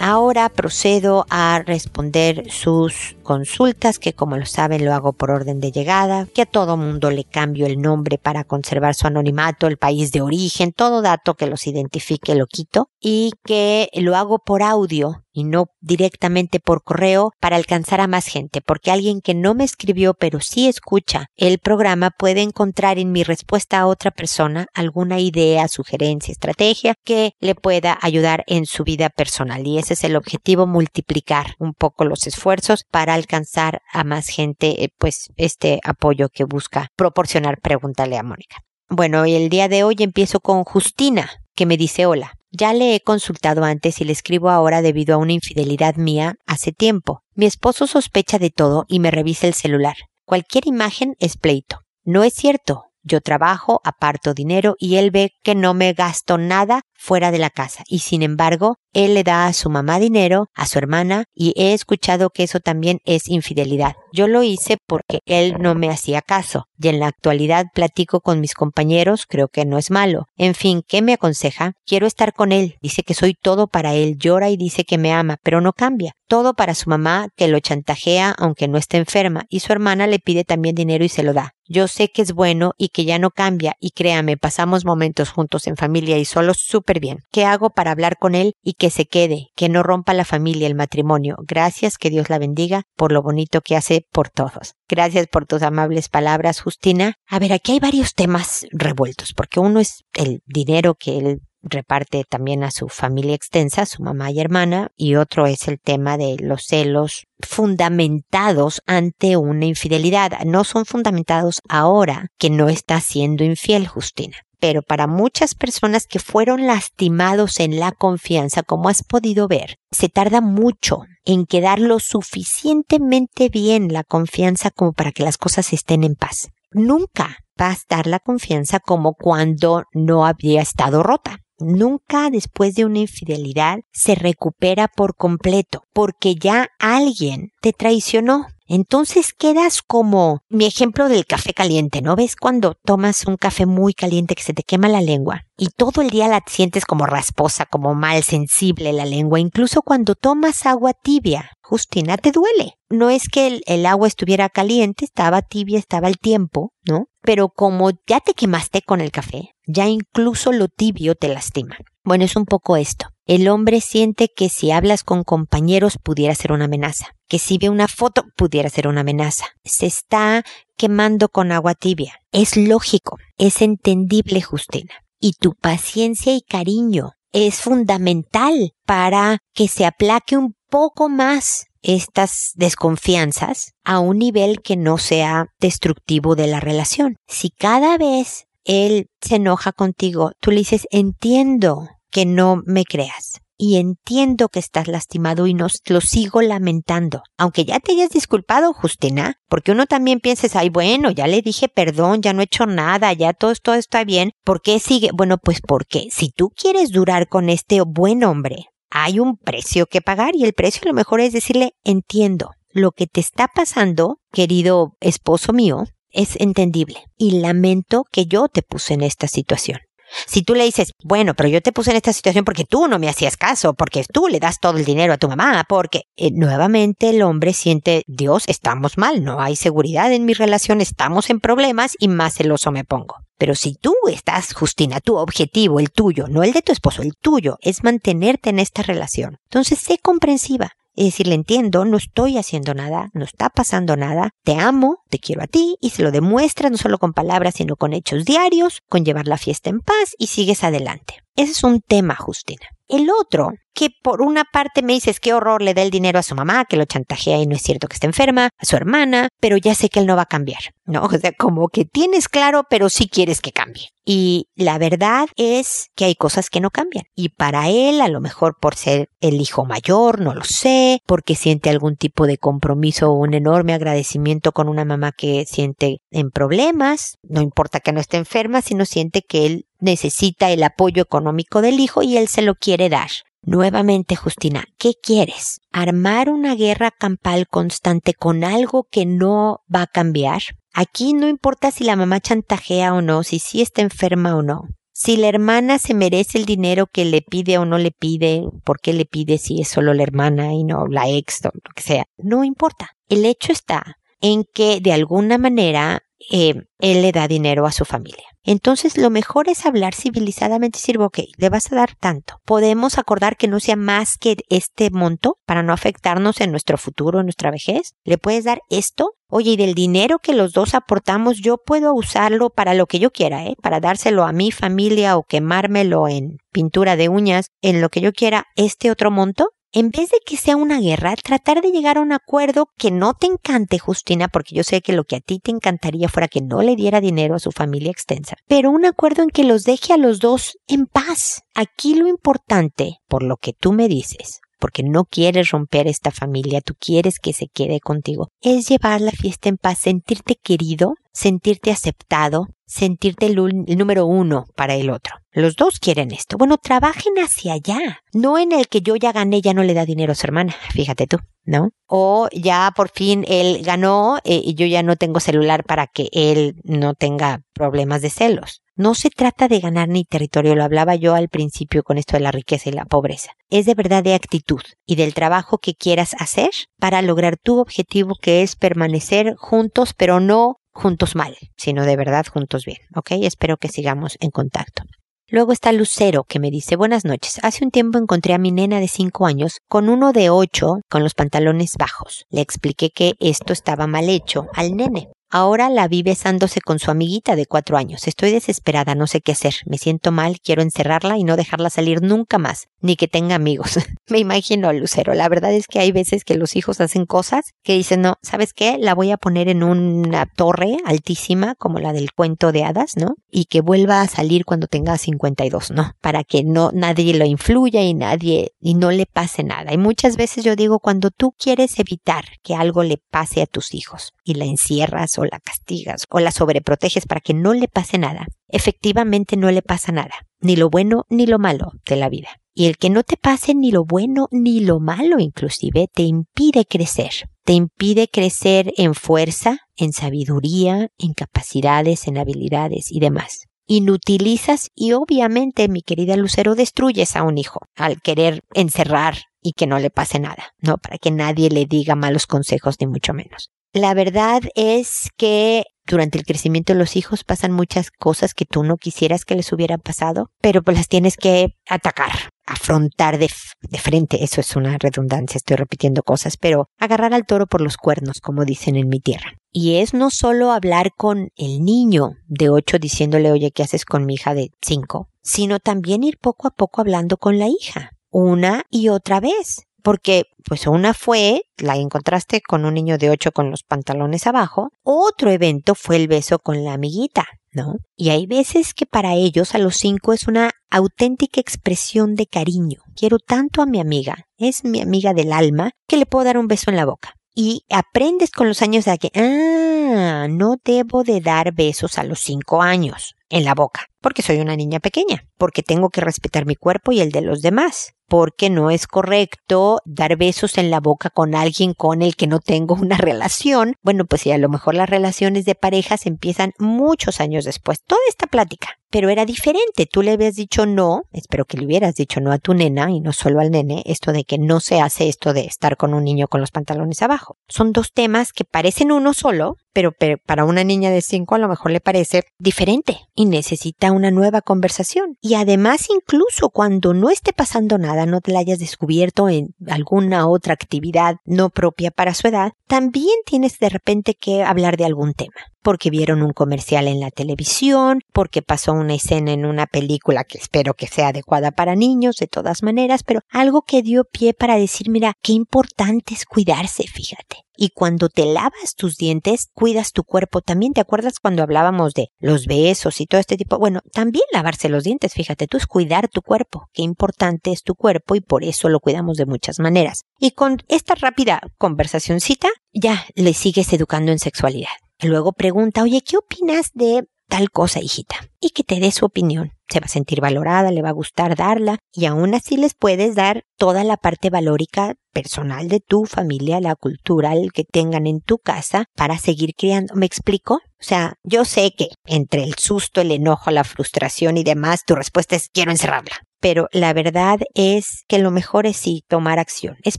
Ahora 0.01 0.49
procedo 0.49 1.27
a 1.29 1.63
responder 1.67 2.51
sus 2.51 3.17
consultas, 3.23 3.99
que 3.99 4.13
como 4.13 4.37
lo 4.37 4.47
saben 4.47 4.85
lo 4.85 4.95
hago 4.95 5.13
por 5.13 5.31
orden 5.31 5.61
de 5.61 5.73
llegada, 5.73 6.27
que 6.33 6.43
a 6.43 6.47
todo 6.47 6.77
mundo 6.77 7.11
le 7.11 7.25
cambio 7.25 7.67
el 7.67 7.81
nombre 7.81 8.17
para 8.19 8.45
conservar 8.45 8.95
su 8.95 9.07
anonimato, 9.07 9.67
el 9.67 9.77
país 9.77 10.13
de 10.13 10.21
origen, 10.21 10.73
todo 10.73 11.03
dato 11.03 11.35
que 11.35 11.47
los 11.47 11.67
identifique 11.67 12.35
lo 12.35 12.47
quito, 12.47 12.91
y 13.01 13.33
que 13.45 13.91
lo 13.95 14.17
hago 14.17 14.39
por 14.39 14.63
audio 14.63 15.25
y 15.39 15.45
no 15.45 15.67
directamente 15.81 16.61
por 16.61 16.83
correo 16.83 17.31
para 17.41 17.57
alcanzar 17.57 18.01
a 18.01 18.09
más 18.09 18.27
gente, 18.27 18.61
porque 18.61 18.91
alguien 18.91 19.21
que 19.21 19.35
no 19.35 19.55
me 19.55 19.65
escribió 19.65 20.15
pero 20.15 20.41
sí 20.41 20.69
escucha 20.69 21.27
el 21.37 21.59
programa 21.59 22.11
puede 22.11 22.43
encontrar 22.43 22.99
en 22.99 23.13
mi 23.13 23.23
respuesta 23.23 23.79
a 23.79 23.87
otra 23.87 24.11
persona 24.11 24.67
alguna 24.75 25.21
idea, 25.21 25.69
sugerencia, 25.69 26.33
estrategia 26.33 26.95
que 27.05 27.33
le 27.41 27.55
pueda 27.55 27.99
ayudar 28.01 28.45
en 28.47 28.67
su 28.67 28.85
vida 28.85 29.09
personal. 29.11 29.67
Y 29.67 29.79
ese 29.79 29.95
es 29.95 30.05
el 30.05 30.17
objetivo, 30.17 30.67
multiplicar 30.67 31.55
un 31.59 31.75
poco 31.75 32.05
los 32.05 32.27
esfuerzos 32.27 32.85
para 32.91 33.15
alcanzar 33.15 33.81
a 33.93 34.05
más 34.05 34.29
gente, 34.29 34.85
eh, 34.85 34.91
pues 34.99 35.29
este 35.37 35.81
apoyo 35.85 36.29
que 36.29 36.45
busca 36.45 36.89
proporcionar. 36.97 37.59
Pregúntale 37.61 38.19
a 38.19 38.23
Mónica. 38.23 38.57
Bueno, 38.89 39.25
el 39.25 39.49
día 39.49 39.69
de 39.69 39.85
hoy 39.85 39.97
empiezo 39.99 40.41
con 40.41 40.65
Justina, 40.65 41.31
que 41.55 41.67
me 41.67 41.77
dice 41.77 42.07
hola. 42.07 42.38
Ya 42.51 42.73
le 42.73 42.95
he 42.95 43.01
consultado 43.01 43.65
antes 43.65 44.01
y 44.01 44.05
le 44.05 44.13
escribo 44.13 44.51
ahora 44.51 44.81
debido 44.81 45.15
a 45.15 45.19
una 45.19 45.33
infidelidad 45.33 45.97
mía 45.97 46.37
hace 46.47 46.73
tiempo. 46.73 47.23
Mi 47.35 47.47
esposo 47.47 47.87
sospecha 47.87 48.39
de 48.39 48.51
todo 48.51 48.85
y 48.89 49.01
me 49.01 49.11
revisa 49.11 49.47
el 49.47 49.55
celular. 49.55 49.97
Cualquier 50.25 50.67
imagen 50.67 51.15
es 51.19 51.37
pleito. 51.37 51.81
No 52.05 52.25
es 52.25 52.35
cierto. 52.35 52.88
Yo 53.09 53.23
trabajo, 53.23 53.81
aparto 53.85 54.35
dinero 54.35 54.77
y 54.79 54.97
él 54.97 55.11
ve 55.11 55.31
que 55.43 55.55
no 55.55 55.73
me 55.73 55.95
gasto 55.95 56.37
nada 56.37 56.83
fuera 56.95 57.31
de 57.31 57.39
la 57.39 57.49
casa 57.49 57.85
y 57.89 58.01
sin 58.01 58.23
embargo 58.23 58.77
él 58.93 59.15
le 59.15 59.23
da 59.23 59.47
a 59.47 59.53
su 59.53 59.71
mamá 59.71 59.99
dinero, 59.99 60.49
a 60.55 60.67
su 60.67 60.79
hermana 60.79 61.25
y 61.33 61.55
he 61.57 61.73
escuchado 61.73 62.29
que 62.29 62.43
eso 62.43 62.61
también 62.61 62.99
es 63.07 63.29
infidelidad. 63.29 63.95
Yo 64.13 64.29
lo 64.29 64.43
hice 64.43 64.77
porque 64.87 65.21
él 65.25 65.57
no 65.59 65.75
me 65.75 65.89
hacía 65.89 66.21
caso 66.21 66.65
y 66.79 66.89
en 66.89 67.01
la 67.01 67.07
actualidad 67.07 67.67
platico 67.73 68.21
con 68.21 68.41
mis 68.41 68.53
compañeros, 68.53 69.25
creo 69.27 69.49
que 69.49 69.65
no 69.65 69.79
es 69.79 69.91
malo. 69.91 70.27
En 70.37 70.55
fin, 70.55 70.83
¿qué 70.87 71.01
me 71.01 71.15
aconseja? 71.15 71.73
Quiero 71.87 72.07
estar 72.07 72.35
con 72.35 72.53
él, 72.53 72.77
dice 72.83 73.03
que 73.03 73.15
soy 73.15 73.35
todo 73.41 73.69
para 73.69 73.95
él, 73.95 74.19
llora 74.19 74.51
y 74.51 74.59
dice 74.59 74.85
que 74.85 74.99
me 74.99 75.13
ama, 75.13 75.37
pero 75.43 75.63
no 75.63 75.73
cambia. 75.73 76.13
Todo 76.29 76.53
para 76.53 76.75
su 76.75 76.91
mamá, 76.91 77.29
que 77.37 77.49
lo 77.49 77.59
chantajea 77.61 78.35
aunque 78.37 78.69
no 78.69 78.77
esté 78.77 78.99
enferma, 78.99 79.45
y 79.49 79.61
su 79.61 79.73
hermana 79.73 80.07
le 80.07 80.19
pide 80.19 80.45
también 80.45 80.75
dinero 80.75 81.05
y 81.05 81.09
se 81.09 81.23
lo 81.23 81.33
da. 81.33 81.55
Yo 81.69 81.87
sé 81.87 82.09
que 82.09 82.23
es 82.23 82.33
bueno 82.33 82.73
y 82.79 82.89
que 82.89 83.05
ya 83.05 83.19
no 83.19 83.31
cambia, 83.31 83.77
y 83.79 83.91
créame, 83.91 84.37
pasamos 84.37 84.85
momentos 84.85 85.31
juntos 85.31 85.67
en 85.67 85.77
familia 85.77 86.19
y 86.19 86.25
solo 86.25 86.55
súper 86.55 86.99
bien. 86.99 87.19
¿Qué 87.31 87.45
hago 87.45 87.71
para 87.71 87.91
hablar 87.91 88.17
con 88.19 88.35
él 88.35 88.55
y 88.63 88.73
que 88.73 88.91
se 88.91 89.07
quede, 89.07 89.49
que 89.55 89.69
no 89.69 89.83
rompa 89.83 90.15
la 90.15 90.25
familia, 90.25 90.67
el 90.67 90.75
matrimonio? 90.75 91.37
Gracias, 91.47 91.99
que 91.99 92.11
Dios 92.11 92.31
la 92.31 92.39
bendiga 92.39 92.85
por 92.97 93.13
lo 93.13 93.23
bonito 93.23 93.61
que 93.61 93.77
hace 93.77 94.07
por 94.11 94.31
todos. 94.31 94.75
Gracias 94.89 95.27
por 95.27 95.45
tus 95.45 95.63
amables 95.63 96.09
palabras, 96.09 96.61
Justina. 96.61 97.15
A 97.29 97.39
ver, 97.39 97.53
aquí 97.53 97.73
hay 97.73 97.81
varios 97.81 98.15
temas 98.15 98.67
revueltos, 98.73 99.35
porque 99.35 99.61
uno 99.61 99.81
es 99.81 100.05
el 100.15 100.41
dinero 100.47 100.95
que 100.95 101.19
él 101.19 101.41
reparte 101.63 102.25
también 102.29 102.65
a 102.65 102.71
su 102.71 102.89
familia 102.89 103.35
extensa, 103.35 103.87
su 103.87 104.03
mamá 104.03 104.31
y 104.31 104.41
hermana, 104.41 104.91
y 104.97 105.17
otro 105.17 105.47
es 105.47 105.69
el 105.69 105.81
tema 105.81 106.17
de 106.17 106.37
los 106.41 106.65
celos 106.65 107.27
fundamentados 107.41 108.83
ante 108.87 109.37
una 109.37 109.67
infidelidad. 109.67 110.41
No 110.45 110.65
son 110.65 110.87
fundamentados 110.87 111.61
ahora 111.69 112.29
que 112.39 112.51
no 112.51 112.69
está 112.69 113.01
siendo 113.01 113.45
infiel, 113.45 113.87
Justina. 113.87 114.37
Pero 114.61 114.83
para 114.83 115.07
muchas 115.07 115.55
personas 115.55 116.07
que 116.07 116.19
fueron 116.19 116.67
lastimados 116.67 117.61
en 117.61 117.79
la 117.79 117.93
confianza, 117.93 118.63
como 118.63 118.89
has 118.89 119.05
podido 119.05 119.47
ver, 119.47 119.77
se 119.93 120.09
tarda 120.09 120.41
mucho 120.41 121.03
en 121.25 121.47
quedar 121.47 121.79
lo 121.79 122.01
suficientemente 122.01 123.51
bien 123.51 123.93
la 123.93 124.03
confianza 124.03 124.71
como 124.71 124.93
para 124.93 125.13
que 125.13 125.23
las 125.23 125.39
cosas 125.39 125.73
estén 125.73 126.03
en 126.03 126.17
paz. 126.17 126.49
Nunca 126.73 127.39
va 127.61 127.71
a 127.71 127.73
estar 127.73 128.07
la 128.07 128.19
confianza 128.19 128.81
como 128.81 129.15
cuando 129.15 129.85
no 129.93 130.27
había 130.27 130.61
estado 130.61 131.03
rota. 131.03 131.39
Nunca 131.59 132.31
después 132.31 132.75
de 132.75 132.85
una 132.85 133.01
infidelidad 133.01 133.81
se 133.93 134.15
recupera 134.15 134.89
por 134.89 135.17
completo, 135.17 135.83
porque 135.93 136.35
ya 136.37 136.69
alguien 136.79 137.51
te 137.61 137.73
traicionó. 137.73 138.47
Entonces 138.71 139.33
quedas 139.33 139.81
como 139.81 140.43
mi 140.51 140.67
ejemplo 140.67 141.09
del 141.09 141.25
café 141.25 141.55
caliente, 141.55 142.03
¿no? 142.03 142.17
¿Ves 142.17 142.37
cuando 142.37 142.75
tomas 142.85 143.27
un 143.27 143.37
café 143.37 143.65
muy 143.65 143.95
caliente 143.95 144.35
que 144.35 144.43
se 144.43 144.53
te 144.53 144.63
quema 144.63 144.89
la 144.89 145.01
lengua 145.01 145.45
y 145.57 145.69
todo 145.69 146.03
el 146.03 146.11
día 146.11 146.29
la 146.29 146.43
sientes 146.47 146.85
como 146.85 147.07
rasposa, 147.07 147.65
como 147.65 147.95
mal 147.95 148.23
sensible 148.23 148.93
la 148.93 149.07
lengua, 149.07 149.41
incluso 149.41 149.81
cuando 149.81 150.15
tomas 150.15 150.67
agua 150.67 150.93
tibia? 150.93 151.51
Justina, 151.69 152.17
te 152.17 152.33
duele. 152.33 152.79
No 152.89 153.11
es 153.11 153.29
que 153.29 153.61
el, 153.67 153.85
agua 153.85 154.09
estuviera 154.09 154.49
caliente, 154.49 155.05
estaba 155.05 155.43
tibia, 155.43 155.79
estaba 155.79 156.09
el 156.09 156.17
tiempo, 156.17 156.73
¿no? 156.87 157.09
Pero 157.21 157.51
como 157.51 157.91
ya 158.07 158.21
te 158.21 158.33
quemaste 158.33 158.81
con 158.81 159.03
el 159.03 159.11
café, 159.11 159.51
ya 159.67 159.87
incluso 159.87 160.51
lo 160.51 160.69
tibio 160.69 161.15
te 161.15 161.29
lastima. 161.29 161.77
Bueno, 162.05 162.25
es 162.25 162.37
un 162.37 162.47
poco 162.47 162.79
esto. 162.79 163.09
El 163.27 163.49
hombre 163.49 163.83
siente 163.83 164.29
que 164.35 164.49
si 164.49 164.71
hablas 164.71 165.05
con 165.05 165.25
compañeros 165.25 165.99
pudiera 166.03 166.35
ser 166.35 166.53
una 166.53 166.65
amenaza, 166.65 167.09
que 167.29 167.39
si 167.39 167.59
ve 167.59 167.69
una 167.69 167.87
foto 167.87 168.25
pudiera 168.35 168.71
ser 168.71 168.89
una 168.89 169.03
amenaza. 169.03 169.45
Se 169.63 169.85
está 169.85 170.45
quemando 170.79 171.29
con 171.29 171.53
agua 171.53 171.75
tibia. 171.75 172.15
Es 172.33 172.57
lógico, 172.57 173.19
es 173.37 173.61
entendible, 173.61 174.41
Justina. 174.41 174.95
Y 175.21 175.33
tu 175.33 175.53
paciencia 175.55 176.35
y 176.35 176.41
cariño 176.41 177.11
es 177.33 177.57
fundamental 177.57 178.73
para 178.87 179.39
que 179.55 179.69
se 179.69 179.87
aplaque 179.87 180.37
un 180.37 180.55
poco 180.71 181.09
más 181.09 181.67
estas 181.83 182.53
desconfianzas 182.55 183.73
a 183.85 184.01
un 184.01 184.19
nivel 184.19 184.61
que 184.61 184.77
no 184.77 184.99
sea 184.99 185.47
destructivo 185.61 186.35
de 186.35 186.47
la 186.47 186.61
relación. 186.61 187.17
Si 187.27 187.51
cada 187.51 187.97
vez 187.97 188.47
él 188.65 189.07
se 189.21 189.37
enoja 189.37 189.73
contigo, 189.73 190.33
tú 190.41 190.51
le 190.51 190.59
dices, 190.59 190.87
entiendo 190.91 191.89
que 192.11 192.27
no 192.27 192.63
me 192.67 192.85
creas 192.85 193.41
y 193.59 193.77
entiendo 193.77 194.49
que 194.49 194.61
estás 194.61 194.87
lastimado 194.87 195.49
y 195.49 195.53
nos 195.53 195.83
lo 195.87 196.01
sigo 196.01 196.41
lamentando. 196.41 197.23
Aunque 197.37 197.65
ya 197.65 197.81
te 197.81 197.93
hayas 197.93 198.11
disculpado, 198.11 198.73
Justina, 198.73 199.41
porque 199.49 199.73
uno 199.73 199.87
también 199.87 200.21
piensa, 200.21 200.47
ay, 200.59 200.71
bueno, 200.71 201.11
ya 201.11 201.27
le 201.27 201.43
dije 201.43 201.69
perdón, 201.69 202.23
ya 202.23 202.33
no 202.33 202.41
he 202.41 202.45
hecho 202.45 202.67
nada, 202.67 203.13
ya 203.13 203.33
todo 203.33 203.51
esto 203.51 203.75
está 203.75 204.05
bien. 204.05 204.31
¿Por 204.45 204.63
qué 204.63 204.79
sigue? 204.79 205.11
Bueno, 205.13 205.39
pues 205.39 205.61
porque 205.61 206.07
si 206.11 206.31
tú 206.31 206.51
quieres 206.51 206.91
durar 206.91 207.29
con 207.29 207.51
este 207.51 207.81
buen 207.83 208.23
hombre, 208.23 208.67
hay 208.91 209.19
un 209.19 209.37
precio 209.37 209.87
que 209.87 210.01
pagar 210.01 210.37
y 210.37 210.45
el 210.45 210.55
precio 210.55 210.83
lo 210.85 210.95
mejor 210.95 211.21
es 211.21 211.33
decirle, 211.33 211.73
entiendo, 211.85 212.53
lo 212.71 212.93
que 212.93 213.07
te 213.07 213.21
está 213.21 213.49
pasando, 213.49 214.21
querido 214.33 214.93
esposo 215.01 215.53
mío, 215.53 215.85
es 216.11 216.37
entendible 216.37 217.05
y 217.17 217.41
lamento 217.41 218.05
que 218.11 218.27
yo 218.27 218.49
te 218.49 218.63
puse 218.63 218.95
en 218.95 219.03
esta 219.03 219.27
situación. 219.27 219.81
Si 220.27 220.43
tú 220.43 220.55
le 220.55 220.65
dices, 220.65 220.95
bueno, 221.03 221.35
pero 221.35 221.49
yo 221.49 221.61
te 221.61 221.73
puse 221.73 221.91
en 221.91 221.97
esta 221.97 222.13
situación 222.13 222.45
porque 222.45 222.65
tú 222.65 222.89
no 222.89 222.99
me 222.99 223.09
hacías 223.09 223.37
caso, 223.37 223.75
porque 223.75 224.05
tú 224.11 224.29
le 224.29 224.41
das 224.41 224.61
todo 224.61 224.79
el 224.79 224.85
dinero 224.85 225.13
a 225.13 225.19
tu 225.19 225.29
mamá, 225.29 225.65
porque 225.69 226.03
eh, 226.17 226.31
nuevamente 226.33 227.11
el 227.11 227.23
hombre 227.23 227.53
siente, 227.53 228.05
Dios, 228.07 228.45
estamos 228.47 228.99
mal, 228.99 229.23
no 229.25 229.41
hay 229.41 229.57
seguridad 229.57 230.13
en 230.13 230.25
mi 230.25 230.35
relación, 230.35 230.81
estamos 230.81 231.31
en 231.31 231.41
problemas 231.41 231.95
y 231.99 232.09
más 232.09 232.35
celoso 232.35 232.71
me 232.71 232.85
pongo. 232.85 233.17
Pero 233.39 233.55
si 233.55 233.75
tú 233.75 233.95
estás, 234.11 234.53
Justina, 234.53 235.01
tu 235.01 235.17
objetivo, 235.17 235.79
el 235.79 235.91
tuyo, 235.91 236.27
no 236.29 236.43
el 236.43 236.53
de 236.53 236.63
tu 236.63 236.73
esposo, 236.73 237.03
el 237.03 237.15
tuyo, 237.17 237.57
es 237.61 237.85
mantenerte 237.85 238.51
en 238.51 238.59
esta 238.59 238.83
relación. 238.83 239.39
Entonces 239.45 239.79
sé 239.79 239.99
comprensiva, 239.99 240.73
y 240.99 241.05
decirle 241.05 241.37
entiendo, 241.37 241.85
no 241.85 241.97
estoy 241.97 242.39
haciendo 242.39 242.75
nada, 242.75 243.11
no 243.15 243.25
está 243.25 243.51
pasando 243.51 243.97
nada, 243.97 244.31
te 244.43 244.57
amo, 244.57 245.05
te 245.09 245.21
quiero 245.21 245.45
a 245.45 245.47
ti 245.47 245.77
y 245.81 245.91
se 245.91 246.03
lo 246.03 246.11
demuestras 246.11 246.73
no 246.73 246.77
solo 246.77 246.99
con 246.99 247.13
palabras 247.13 247.55
sino 247.55 247.77
con 247.77 247.93
hechos 247.93 248.25
diarios, 248.25 248.83
con 248.89 249.05
llevar 249.05 249.29
la 249.29 249.39
fiesta 249.39 249.71
en 249.71 249.79
paz 249.79 250.17
y 250.19 250.27
sigues 250.27 250.65
adelante. 250.65 251.23
Ese 251.39 251.53
es 251.53 251.63
un 251.63 251.81
tema, 251.81 252.17
Justina. 252.17 252.67
El 252.89 253.11
otro, 253.11 253.53
que 253.73 253.91
por 254.03 254.23
una 254.23 254.43
parte 254.45 254.83
me 254.83 254.95
dices 254.95 255.21
qué 255.21 255.35
horror 255.35 255.63
le 255.63 255.73
da 255.73 255.83
el 255.83 255.91
dinero 255.91 256.19
a 256.19 256.25
su 256.25 256.35
mamá, 256.35 256.65
que 256.65 256.77
lo 256.77 256.85
chantajea 256.85 257.39
y 257.39 257.47
no 257.47 257.55
es 257.55 257.63
cierto 257.63 257.87
que 257.87 257.95
esté 257.95 258.09
enferma, 258.09 258.49
a 258.59 258.65
su 258.65 258.75
hermana, 258.75 259.29
pero 259.39 259.57
ya 259.57 259.77
sé 259.77 259.89
que 259.89 260.01
él 260.01 260.07
no 260.07 260.17
va 260.17 260.23
a 260.23 260.27
cambiar. 260.27 260.59
No, 260.85 261.05
o 261.05 261.11
sea, 261.11 261.31
como 261.31 261.69
que 261.69 261.85
tienes 261.85 262.29
claro, 262.29 262.65
pero 262.69 262.89
sí 262.89 263.09
quieres 263.09 263.41
que 263.41 263.53
cambie. 263.53 263.91
Y 264.05 264.49
la 264.57 264.79
verdad 264.79 265.29
es 265.37 265.91
que 265.95 266.07
hay 266.07 266.17
cosas 266.17 266.51
que 266.51 266.61
no 266.61 266.71
cambian. 266.71 267.05
Y 267.15 267.29
para 267.29 267.69
él, 267.69 268.01
a 268.01 268.09
lo 268.09 268.21
mejor 268.21 268.57
por 268.61 268.75
ser 268.75 269.11
el 269.21 269.41
hijo 269.41 269.65
mayor, 269.65 270.21
no 270.21 270.35
lo 270.35 270.43
sé, 270.43 271.03
porque 271.07 271.37
siente 271.37 271.71
algún 271.71 271.95
tipo 271.97 272.27
de 272.27 272.39
compromiso 272.39 273.11
o 273.11 273.19
un 273.19 273.35
enorme 273.35 273.75
agradecimiento 273.75 274.51
con 274.51 274.69
una 274.69 274.85
mamá 274.85 275.13
que 275.13 275.45
siente 275.47 275.99
en 276.11 276.33
problemas, 276.33 277.19
no 277.23 277.43
importa 277.43 277.79
que 277.79 277.93
no 277.93 278.01
esté 278.01 278.17
enferma, 278.17 278.61
sino 278.61 278.87
siente 278.87 279.23
que 279.23 279.47
él 279.47 279.67
necesita 279.81 280.51
el 280.51 280.63
apoyo 280.63 281.03
económico 281.03 281.63
del 281.63 281.81
hijo 281.81 282.03
y 282.03 282.17
él 282.17 282.29
se 282.29 282.43
lo 282.43 282.55
quiere 282.55 282.89
dar. 282.89 283.11
Nuevamente, 283.43 284.17
Justina, 284.17 284.65
¿qué 284.79 284.93
quieres? 285.01 285.61
¿Armar 285.73 286.29
una 286.29 286.55
guerra 286.55 286.91
campal 286.91 287.47
constante 287.49 288.13
con 288.13 288.45
algo 288.45 288.87
que 288.91 289.07
no 289.07 289.61
va 289.75 289.83
a 289.83 289.87
cambiar? 289.87 290.43
Aquí 290.75 291.15
no 291.15 291.29
importa 291.29 291.71
si 291.71 291.85
la 291.85 291.97
mamá 291.97 292.21
chantajea 292.21 292.95
o 292.95 293.01
no, 293.01 293.23
si 293.23 293.39
sí 293.39 293.63
está 293.63 293.83
enferma 293.83 294.37
o 294.37 294.43
no. 294.43 294.63
Si 294.93 295.17
la 295.17 295.29
hermana 295.29 295.79
se 295.79 295.95
merece 295.95 296.39
el 296.39 296.45
dinero 296.45 296.89
que 296.93 297.05
le 297.05 297.23
pide 297.23 297.57
o 297.59 297.65
no 297.65 297.79
le 297.79 297.93
pide, 297.93 298.43
¿por 298.65 298.81
qué 298.81 298.93
le 298.93 299.05
pide 299.05 299.39
si 299.39 299.61
es 299.61 299.69
solo 299.69 299.95
la 299.95 300.03
hermana 300.03 300.53
y 300.55 300.65
no 300.65 300.89
la 300.89 301.09
ex 301.09 301.39
o 301.45 301.51
lo 301.55 301.73
que 301.75 301.83
sea? 301.83 302.05
No 302.17 302.43
importa. 302.43 302.91
El 303.09 303.25
hecho 303.25 303.53
está 303.53 303.97
en 304.21 304.45
que 304.53 304.81
de 304.81 304.93
alguna 304.93 305.39
manera 305.39 306.03
eh, 306.31 306.55
él 306.79 307.03
le 307.03 307.13
da 307.13 307.29
dinero 307.29 307.67
a 307.67 307.73
su 307.73 307.85
familia. 307.85 308.25
Entonces 308.43 308.97
lo 308.97 309.11
mejor 309.11 309.49
es 309.49 309.67
hablar 309.67 309.95
civilizadamente 309.95 310.79
y 310.79 310.81
decir, 310.81 310.99
ok, 310.99 311.19
le 311.37 311.51
vas 311.51 311.71
a 311.71 311.77
dar 311.77 311.95
tanto. 311.97 312.41
Podemos 312.47 312.97
acordar 312.97 313.37
que 313.37 313.47
no 313.47 313.61
sea 313.61 313.77
más 313.77 314.17
que 314.17 314.39
este 314.49 314.91
monto 314.91 315.39
para 315.45 315.63
no 315.63 315.73
afectarnos 315.73 316.41
en 316.41 316.51
nuestro 316.51 316.79
futuro, 316.79 317.21
en 317.21 317.27
nuestra 317.27 317.51
vejez. 317.51 317.95
Le 318.05 318.17
puedes 318.17 318.45
dar 318.45 318.61
esto. 318.71 319.13
Oye, 319.29 319.51
y 319.51 319.57
del 319.57 319.75
dinero 319.75 320.19
que 320.19 320.33
los 320.33 320.55
dos 320.55 320.75
aportamos, 320.75 321.39
yo 321.43 321.59
puedo 321.59 321.93
usarlo 321.93 322.49
para 322.49 322.73
lo 322.73 322.87
que 322.87 322.99
yo 322.99 323.11
quiera, 323.11 323.45
¿eh? 323.45 323.57
Para 323.63 323.81
dárselo 323.81 324.25
a 324.25 324.33
mi 324.33 324.51
familia 324.51 325.19
o 325.19 325.25
quemármelo 325.25 326.09
en 326.09 326.39
pintura 326.51 326.97
de 326.97 327.11
uñas, 327.11 327.51
en 327.61 327.83
lo 327.83 327.91
que 327.91 328.01
yo 328.01 328.13
quiera, 328.13 328.47
este 328.57 328.91
otro 328.91 329.11
monto 329.11 329.51
en 329.73 329.91
vez 329.91 330.11
de 330.11 330.19
que 330.25 330.37
sea 330.37 330.57
una 330.57 330.81
guerra, 330.81 331.15
tratar 331.17 331.61
de 331.61 331.71
llegar 331.71 331.99
a 331.99 332.01
un 332.01 332.13
acuerdo 332.13 332.71
que 332.79 332.91
no 332.91 333.15
te 333.15 333.27
encante, 333.27 333.79
Justina, 333.79 334.29
porque 334.29 334.55
yo 334.55 334.65
sé 334.65 334.81
que 334.81 334.93
lo 334.93 335.05
que 335.05 335.17
a 335.17 335.21
ti 335.21 335.41
te 335.41 335.51
encantaría 335.51 336.09
fuera 336.09 336.29
que 336.29 336.41
no 336.41 336.63
le 336.63 336.77
diera 336.77 337.01
dinero 337.01 337.35
a 337.35 337.39
su 337.39 337.53
familia 337.53 337.91
extensa, 337.91 338.37
pero 338.47 338.71
un 338.71 338.87
acuerdo 338.87 339.23
en 339.23 339.31
que 339.31 339.45
los 339.45 339.65
deje 339.65 339.93
a 339.93 339.99
los 339.99 340.21
dos 340.21 340.59
en 340.67 340.87
paz. 340.87 341.43
Aquí 341.55 341.95
lo 341.95 342.07
importante, 342.07 342.99
por 343.09 343.23
lo 343.23 343.37
que 343.37 343.53
tú 343.53 343.73
me 343.73 343.89
dices, 343.89 344.41
porque 344.59 344.83
no 344.83 345.05
quieres 345.05 345.51
romper 345.51 345.87
esta 345.87 346.11
familia, 346.11 346.61
tú 346.61 346.75
quieres 346.79 347.19
que 347.19 347.33
se 347.33 347.49
quede 347.49 347.81
contigo, 347.81 348.29
es 348.41 348.69
llevar 348.69 349.01
la 349.01 349.13
fiesta 349.13 349.49
en 349.49 349.57
paz, 349.57 349.79
sentirte 349.79 350.37
querido, 350.37 350.95
sentirte 351.19 351.73
aceptado, 351.73 352.47
sentirte 352.65 353.27
el, 353.27 353.35
número 353.35 354.07
uno 354.07 354.45
para 354.55 354.77
el 354.77 354.89
otro. 354.89 355.17
Los 355.33 355.57
dos 355.57 355.81
quieren 355.81 356.13
esto. 356.13 356.37
Bueno, 356.39 356.59
trabajen 356.59 357.15
hacia 357.17 357.55
allá, 357.55 358.03
no 358.13 358.39
en 358.39 358.53
el 358.53 358.69
que 358.69 358.83
yo 358.83 358.95
ya 358.95 359.11
gané, 359.11 359.41
ya 359.41 359.53
no 359.53 359.65
le 359.65 359.75
da 359.75 359.85
dinero 359.85 360.13
a 360.13 360.15
su 360.15 360.27
hermana, 360.29 360.55
fíjate 360.71 361.09
tú, 361.09 361.19
¿no? 361.45 361.71
O 361.89 362.29
ya 362.33 362.73
por 362.77 362.91
fin 362.91 363.25
él 363.27 363.63
ganó 363.65 364.19
eh, 364.23 364.41
y 364.45 364.55
yo 364.55 364.65
ya 364.67 364.85
no 364.85 364.95
tengo 364.95 365.19
celular 365.19 365.65
para 365.65 365.89
que 365.89 366.09
él 366.13 366.55
no 366.63 366.95
tenga 366.95 367.41
problemas 367.53 368.01
de 368.01 368.11
celos. 368.11 368.63
No 368.77 368.95
se 368.95 369.11
trata 369.11 369.49
de 369.49 369.59
ganar 369.59 369.89
ni 369.89 370.05
territorio, 370.05 370.55
lo 370.55 370.63
hablaba 370.63 370.95
yo 370.95 371.17
al 371.17 371.29
principio 371.29 371.83
con 371.83 371.99
esto 371.99 372.17
de 372.17 372.23
la 372.23 372.31
riqueza 372.31 372.69
y 372.69 372.73
la 372.73 372.85
pobreza. 372.85 373.33
Es 373.51 373.67
de 373.67 373.75
verdad 373.75 374.05
de 374.05 374.15
actitud 374.15 374.63
y 374.87 374.95
del 374.95 375.15
trabajo 375.15 375.59
que 375.59 375.75
quieras 375.75 376.15
hacer 376.21 376.51
para 376.79 377.03
lograr 377.03 377.39
tu 377.43 377.59
objetivo 377.59 378.15
que 378.23 378.43
es 378.43 378.55
permanecer 378.55 379.35
juntos, 379.37 379.95
pero 379.95 380.21
no 380.21 380.59
juntos 380.79 381.17
mal, 381.17 381.37
sino 381.57 381.85
de 381.85 381.97
verdad 381.97 382.25
juntos 382.33 382.65
bien. 382.65 382.79
¿Ok? 382.95 383.11
Espero 383.23 383.57
que 383.57 383.69
sigamos 383.69 384.17
en 384.21 384.31
contacto. 384.31 384.85
Luego 385.31 385.53
está 385.53 385.73
Lucero, 385.73 386.25
que 386.25 386.39
me 386.39 386.51
dice, 386.51 386.77
buenas 386.77 387.05
noches. 387.05 387.39
Hace 387.43 387.63
un 387.63 387.71
tiempo 387.71 387.99
encontré 387.99 388.33
a 388.33 388.39
mi 388.39 388.51
nena 388.51 388.81
de 388.81 388.89
5 388.89 389.27
años 389.27 389.59
con 389.69 389.91
uno 389.91 390.13
de 390.13 390.31
8 390.31 390.81
con 390.89 391.03
los 391.03 391.13
pantalones 391.13 391.75
bajos. 391.79 392.25
Le 392.31 392.41
expliqué 392.41 392.89
que 392.89 393.13
esto 393.21 393.53
estaba 393.53 393.87
mal 393.87 394.09
hecho 394.09 394.47
al 394.55 394.75
nene. 394.75 395.09
Ahora 395.31 395.69
la 395.69 395.89
vi 395.89 396.03
besándose 396.03 396.63
con 396.63 396.79
su 396.79 396.91
amiguita 396.91 397.37
de 397.37 397.45
cuatro 397.45 397.77
años. 397.77 398.07
Estoy 398.07 398.31
desesperada, 398.31 398.95
no 398.95 399.07
sé 399.07 399.21
qué 399.21 399.33
hacer. 399.33 399.57
Me 399.67 399.77
siento 399.77 400.11
mal, 400.11 400.41
quiero 400.41 400.63
encerrarla 400.63 401.19
y 401.19 401.25
no 401.25 401.37
dejarla 401.37 401.69
salir 401.69 402.01
nunca 402.01 402.39
más, 402.39 402.69
ni 402.81 402.97
que 402.97 403.09
tenga 403.09 403.35
amigos. 403.35 403.79
Me 404.09 404.19
imagino, 404.19 404.73
Lucero. 404.73 405.13
La 405.13 405.29
verdad 405.29 405.53
es 405.53 405.67
que 405.67 405.81
hay 405.81 405.93
veces 405.93 406.25
que 406.25 406.35
los 406.37 406.57
hijos 406.57 406.81
hacen 406.81 407.05
cosas 407.05 407.53
que 407.63 407.75
dicen, 407.75 408.01
no, 408.01 408.17
¿sabes 408.23 408.55
qué? 408.55 408.79
La 408.79 408.95
voy 408.95 409.11
a 409.11 409.19
poner 409.19 409.51
en 409.51 409.63
una 409.63 410.25
torre 410.25 410.79
altísima, 410.87 411.55
como 411.57 411.79
la 411.79 411.93
del 411.93 412.13
cuento 412.13 412.51
de 412.51 412.65
hadas, 412.65 412.97
¿no? 412.97 413.17
Y 413.31 413.45
que 413.45 413.61
vuelva 413.61 414.01
a 414.01 414.09
salir 414.09 414.47
cuando 414.47 414.67
tenga 414.67 414.97
52, 414.97 415.73
¿no? 415.73 415.93
Para 416.01 416.25
que 416.25 416.43
no 416.43 416.71
nadie 416.73 417.13
lo 417.13 417.27
influya 417.27 417.83
y 417.83 417.93
nadie, 417.93 418.53
y 418.61 418.75
no 418.75 418.91
le 418.91 419.05
pase 419.05 419.45
nada. 419.45 419.75
Y 419.75 419.79
muchas 419.79 420.17
veces 420.17 420.43
yo 420.43 420.57
digo, 420.57 420.79
cuando 420.79 421.11
tú 421.11 421.35
quieres 421.39 421.79
evitar 421.79 422.25
que 422.43 422.55
algo 422.55 422.83
le 422.83 422.97
pase 422.97 423.43
a 423.43 423.47
tus 423.47 423.75
hijos 423.75 424.15
y 424.25 424.35
la 424.35 424.47
encierras 424.47 425.18
o 425.19 425.25
la 425.25 425.41
castigas 425.41 426.07
o 426.09 426.21
la 426.21 426.31
sobreproteges 426.31 427.07
para 427.07 427.21
que 427.21 427.35
no 427.35 427.55
le 427.55 427.69
pase 427.69 427.99
nada, 427.99 428.27
efectivamente 428.49 429.37
no 429.37 429.51
le 429.51 429.63
pasa 429.63 429.93
nada, 429.93 430.15
ni 430.41 430.57
lo 430.57 430.71
bueno 430.71 431.05
ni 431.09 431.27
lo 431.27 431.39
malo 431.39 431.73
de 431.87 431.97
la 431.97 432.09
vida. 432.09 432.29
Y 432.55 432.67
el 432.67 432.77
que 432.77 432.91
no 432.91 433.05
te 433.05 433.17
pase 433.17 433.55
ni 433.55 433.71
lo 433.71 433.85
bueno 433.85 434.27
ni 434.31 434.61
lo 434.61 434.81
malo 434.81 435.21
inclusive 435.21 435.89
te 435.93 436.03
impide 436.03 436.65
crecer. 436.65 437.13
Te 437.45 437.53
impide 437.53 438.09
crecer 438.09 438.73
en 438.77 438.95
fuerza, 438.95 439.61
en 439.77 439.93
sabiduría, 439.93 440.89
en 440.99 441.15
capacidades, 441.15 442.09
en 442.09 442.19
habilidades 442.19 442.91
y 442.91 443.01
demás. 443.01 443.47
Inutilizas 443.67 444.71
y 444.75 444.93
obviamente, 444.93 445.69
mi 445.69 445.83
querida 445.83 446.17
Lucero, 446.17 446.55
destruyes 446.55 447.17
a 447.17 447.23
un 447.23 447.39
hijo 447.39 447.61
al 447.77 448.01
querer 448.01 448.41
encerrar 448.55 449.19
y 449.43 449.53
que 449.53 449.67
no 449.67 449.79
le 449.79 449.91
pase 449.91 450.19
nada, 450.19 450.55
¿no? 450.59 450.79
Para 450.79 450.99
que 450.99 451.11
nadie 451.11 451.51
le 451.51 451.67
diga 451.67 451.95
malos 451.95 452.27
consejos 452.27 452.77
ni 452.81 452.87
mucho 452.87 453.15
menos. 453.15 453.51
La 453.73 453.93
verdad 453.95 454.43
es 454.55 455.11
que 455.17 455.65
durante 455.87 456.19
el 456.19 456.25
crecimiento 456.25 456.73
de 456.73 456.79
los 456.79 456.97
hijos 456.97 457.25
pasan 457.25 457.53
muchas 457.53 457.91
cosas 457.91 458.35
que 458.35 458.45
tú 458.45 458.63
no 458.63 458.77
quisieras 458.77 459.25
que 459.25 459.35
les 459.35 459.53
hubieran 459.53 459.81
pasado, 459.81 460.31
pero 460.41 460.63
pues 460.63 460.77
las 460.77 460.89
tienes 460.89 461.17
que 461.17 461.57
atacar, 461.69 462.31
afrontar 462.47 463.19
de, 463.19 463.31
de, 463.61 463.79
frente. 463.79 464.23
Eso 464.23 464.41
es 464.41 464.55
una 464.57 464.77
redundancia, 464.79 465.39
estoy 465.39 465.57
repitiendo 465.57 466.03
cosas, 466.03 466.37
pero 466.37 466.67
agarrar 466.79 467.15
al 467.15 467.27
toro 467.27 467.47
por 467.47 467.61
los 467.61 467.77
cuernos, 467.77 468.21
como 468.21 468.45
dicen 468.45 468.77
en 468.77 468.89
mi 468.89 469.01
tierra. 469.01 469.33
Y 469.51 469.77
es 469.77 469.95
no 469.95 470.11
solo 470.11 470.53
hablar 470.53 470.91
con 470.97 471.31
el 471.37 471.65
niño 471.65 472.13
de 472.27 472.51
ocho 472.51 472.79
diciéndole, 472.79 473.33
oye, 473.33 473.51
¿qué 473.51 473.63
haces 473.63 473.85
con 473.85 474.05
mi 474.05 474.15
hija 474.15 474.35
de 474.35 474.51
cinco? 474.63 475.09
Sino 475.23 475.59
también 475.59 476.05
ir 476.05 476.19
poco 476.19 476.49
a 476.49 476.53
poco 476.53 476.81
hablando 476.81 477.17
con 477.17 477.39
la 477.39 477.49
hija 477.49 477.93
una 478.11 478.63
y 478.71 478.89
otra 478.89 479.21
vez 479.21 479.68
porque 479.83 480.25
pues 480.45 480.67
una 480.67 480.95
fue, 480.95 481.43
la 481.57 481.77
encontraste 481.77 482.41
con 482.41 482.65
un 482.65 482.75
niño 482.75 482.99
de 482.99 483.11
8 483.11 483.33
con 483.33 483.51
los 483.51 483.63
pantalones 483.63 484.27
abajo, 484.27 484.71
otro 484.83 485.31
evento 485.31 485.75
fue 485.75 485.97
el 485.97 486.09
beso 486.09 486.39
con 486.39 486.65
la 486.65 486.73
amiguita, 486.75 487.27
¿no? 487.53 487.77
Y 487.97 488.11
hay 488.11 488.27
veces 488.27 488.75
que 488.75 488.87
para 488.87 489.15
ellos 489.15 489.55
a 489.55 489.59
los 489.59 489.77
5 489.77 490.13
es 490.13 490.27
una 490.27 490.51
auténtica 490.71 491.41
expresión 491.41 492.15
de 492.15 492.27
cariño. 492.27 492.81
Quiero 492.97 493.19
tanto 493.19 493.63
a 493.63 493.67
mi 493.67 493.81
amiga, 493.81 494.27
es 494.37 494.65
mi 494.65 494.81
amiga 494.81 495.15
del 495.15 495.33
alma, 495.33 495.73
que 495.87 495.97
le 495.97 496.07
puedo 496.07 496.25
dar 496.25 496.39
un 496.39 496.49
beso 496.49 496.71
en 496.71 496.77
la 496.77 496.87
boca. 496.87 497.15
Y 497.35 497.63
aprendes 497.71 498.33
con 498.33 498.49
los 498.49 498.63
años 498.63 498.89
a 498.89 498.97
que, 498.97 499.11
ah, 499.15 500.27
no 500.29 500.57
debo 500.65 501.05
de 501.05 501.21
dar 501.21 501.55
besos 501.55 501.99
a 501.99 502.05
los 502.05 502.21
5 502.21 502.63
años 502.63 503.15
en 503.31 503.45
la 503.45 503.55
boca, 503.55 503.87
porque 504.01 504.23
soy 504.23 504.39
una 504.39 504.57
niña 504.57 504.81
pequeña, 504.81 505.27
porque 505.37 505.63
tengo 505.63 505.91
que 505.91 506.01
respetar 506.01 506.47
mi 506.47 506.57
cuerpo 506.57 506.93
y 506.93 507.01
el 507.01 507.11
de 507.11 507.23
los 507.23 507.43
demás 507.43 507.95
porque 508.09 508.49
no 508.49 508.71
es 508.71 508.87
correcto 508.87 509.81
dar 509.85 510.17
besos 510.17 510.57
en 510.57 510.71
la 510.71 510.81
boca 510.81 511.11
con 511.11 511.35
alguien 511.35 511.75
con 511.75 512.01
el 512.01 512.17
que 512.17 512.27
no 512.27 512.41
tengo 512.41 512.75
una 512.75 512.97
relación. 512.99 513.75
Bueno, 513.83 514.07
pues 514.07 514.23
si 514.23 514.33
a 514.33 514.39
lo 514.39 514.49
mejor 514.49 514.75
las 514.75 514.89
relaciones 514.89 515.45
de 515.45 515.55
parejas 515.55 516.07
empiezan 516.07 516.53
muchos 516.59 517.21
años 517.21 517.45
después. 517.45 517.83
Toda 517.85 518.01
esta 518.09 518.27
plática. 518.27 518.69
Pero 518.91 519.11
era 519.11 519.27
diferente. 519.27 519.85
Tú 519.85 520.01
le 520.01 520.13
habías 520.13 520.35
dicho 520.35 520.65
no, 520.65 521.03
espero 521.13 521.45
que 521.45 521.59
le 521.59 521.67
hubieras 521.67 521.95
dicho 521.95 522.21
no 522.21 522.33
a 522.33 522.39
tu 522.39 522.55
nena 522.55 522.91
y 522.91 523.01
no 523.01 523.13
solo 523.13 523.41
al 523.41 523.51
nene, 523.51 523.83
esto 523.85 524.13
de 524.13 524.25
que 524.25 524.39
no 524.39 524.61
se 524.61 524.81
hace 524.81 525.09
esto 525.09 525.35
de 525.35 525.45
estar 525.45 525.77
con 525.77 525.93
un 525.93 526.05
niño 526.05 526.27
con 526.27 526.41
los 526.41 526.51
pantalones 526.51 527.03
abajo. 527.03 527.37
Son 527.49 527.73
dos 527.73 527.93
temas 527.93 528.33
que 528.33 528.47
parecen 528.47 528.91
uno 528.91 529.13
solo, 529.13 529.57
pero, 529.79 530.17
para 530.27 530.45
una 530.45 530.65
niña 530.65 530.91
de 530.91 531.03
5 531.03 531.35
a 531.35 531.39
lo 531.39 531.49
mejor 531.49 531.71
le 531.71 531.81
parece 531.81 532.25
diferente 532.39 532.99
y 533.15 533.27
necesita 533.27 533.93
una 533.93 534.11
nueva 534.11 534.41
conversación. 534.41 535.17
Y 535.21 535.35
además, 535.35 535.87
incluso 535.91 536.51
cuando 536.51 536.95
no 536.95 537.11
esté 537.11 537.33
pasando 537.33 537.79
nada, 537.79 538.07
no 538.07 538.21
te 538.21 538.33
la 538.33 538.41
hayas 538.41 538.59
descubierto 538.59 539.29
en 539.29 539.55
alguna 539.69 540.29
otra 540.29 540.55
actividad 540.55 541.17
no 541.25 541.51
propia 541.51 541.91
para 541.91 542.15
su 542.15 542.29
edad, 542.29 542.53
también 542.67 543.15
tienes 543.25 543.59
de 543.59 543.69
repente 543.69 544.15
que 544.15 544.43
hablar 544.43 544.77
de 544.77 544.85
algún 544.85 545.15
tema 545.15 545.35
porque 545.63 545.91
vieron 545.91 546.23
un 546.23 546.33
comercial 546.33 546.89
en 546.89 546.99
la 546.99 547.11
televisión, 547.11 548.01
porque 548.15 548.41
pasó 548.41 548.73
una 548.73 548.95
escena 548.95 549.33
en 549.33 549.45
una 549.45 549.67
película 549.67 550.25
que 550.25 550.39
espero 550.39 550.73
que 550.73 550.87
sea 550.87 551.09
adecuada 551.09 551.51
para 551.51 551.77
niños 551.77 552.17
de 552.17 552.27
todas 552.27 552.63
maneras, 552.63 553.03
pero 553.05 553.21
algo 553.29 553.61
que 553.63 553.83
dio 553.83 554.05
pie 554.05 554.33
para 554.33 554.57
decir, 554.57 554.89
mira, 554.89 555.13
qué 555.21 555.33
importante 555.33 556.15
es 556.15 556.25
cuidarse, 556.25 556.85
fíjate. 556.85 557.48
Y 557.61 557.71
cuando 557.71 558.09
te 558.09 558.25
lavas 558.25 558.77
tus 558.77 558.97
dientes, 558.97 559.49
cuidas 559.53 559.93
tu 559.93 560.05
cuerpo. 560.05 560.43
También 560.43 560.75
te 560.75 560.81
acuerdas 560.81 561.19
cuando 561.21 561.43
hablábamos 561.43 561.93
de 561.93 562.11
los 562.21 562.47
besos 562.47 563.01
y 563.01 563.07
todo 563.07 563.21
este 563.21 563.37
tipo. 563.37 563.59
Bueno, 563.59 563.81
también 563.93 564.23
lavarse 564.33 564.69
los 564.69 564.85
dientes, 564.85 565.13
fíjate, 565.13 565.49
tú 565.49 565.57
es 565.57 565.67
cuidar 565.67 566.07
tu 566.07 566.23
cuerpo. 566.23 566.69
Qué 566.73 566.83
importante 566.83 567.51
es 567.51 567.65
tu 567.65 567.75
cuerpo 567.75 568.15
y 568.15 568.21
por 568.21 568.45
eso 568.45 568.69
lo 568.69 568.79
cuidamos 568.79 569.17
de 569.17 569.27
muchas 569.27 569.59
maneras. 569.59 570.05
Y 570.21 570.31
con 570.31 570.63
esta 570.69 570.95
rápida 570.95 571.41
conversacioncita, 571.59 572.49
ya 572.73 573.05
le 573.17 573.35
sigues 573.35 573.73
educando 573.73 574.13
en 574.13 574.21
sexualidad. 574.21 574.69
Luego 575.01 575.33
pregunta, 575.33 575.83
oye, 575.83 576.03
¿qué 576.03 576.17
opinas 576.17 576.71
de 576.75 577.09
tal 577.29 577.51
cosa, 577.51 577.81
hijita? 577.81 578.17
Y 578.41 578.51
que 578.51 578.65
te 578.65 578.81
dé 578.81 578.91
su 578.91 579.05
opinión. 579.05 579.53
Se 579.69 579.81
va 579.81 579.85
a 579.85 579.91
sentir 579.91 580.21
valorada, 580.21 580.71
le 580.71 580.83
va 580.83 580.89
a 580.89 580.93
gustar 580.93 581.37
darla 581.37 581.79
y 581.93 582.07
aún 582.07 582.35
así 582.35 582.57
les 582.57 582.75
puedes 582.75 583.15
dar 583.15 583.43
toda 583.59 583.85
la 583.85 583.99
parte 583.99 584.31
valórica 584.31 584.95
personal 585.13 585.69
de 585.69 585.81
tu 585.81 586.07
familia, 586.07 586.61
la 586.61 586.75
cultural 586.75 587.51
que 587.53 587.65
tengan 587.65 588.07
en 588.07 588.21
tu 588.21 588.39
casa 588.39 588.87
para 588.97 589.19
seguir 589.19 589.55
criando. 589.57 589.95
¿Me 589.95 590.07
explico? 590.07 590.55
O 590.55 590.85
sea, 590.85 591.15
yo 591.23 591.45
sé 591.45 591.73
que 591.77 591.89
entre 592.07 592.45
el 592.45 592.55
susto, 592.55 593.03
el 593.03 593.11
enojo, 593.11 593.51
la 593.51 593.65
frustración 593.65 594.39
y 594.39 594.45
demás, 594.45 594.85
tu 594.87 594.95
respuesta 594.95 595.37
es 595.37 595.49
quiero 595.53 595.71
encerrarla. 595.71 596.17
Pero 596.41 596.69
la 596.73 596.93
verdad 596.93 597.41
es 597.55 598.05
que 598.09 598.19
lo 598.19 598.31
mejor 598.31 598.67
es 598.67 598.77
sí 598.77 599.03
tomar 599.07 599.39
acción, 599.39 599.77
es 599.83 599.99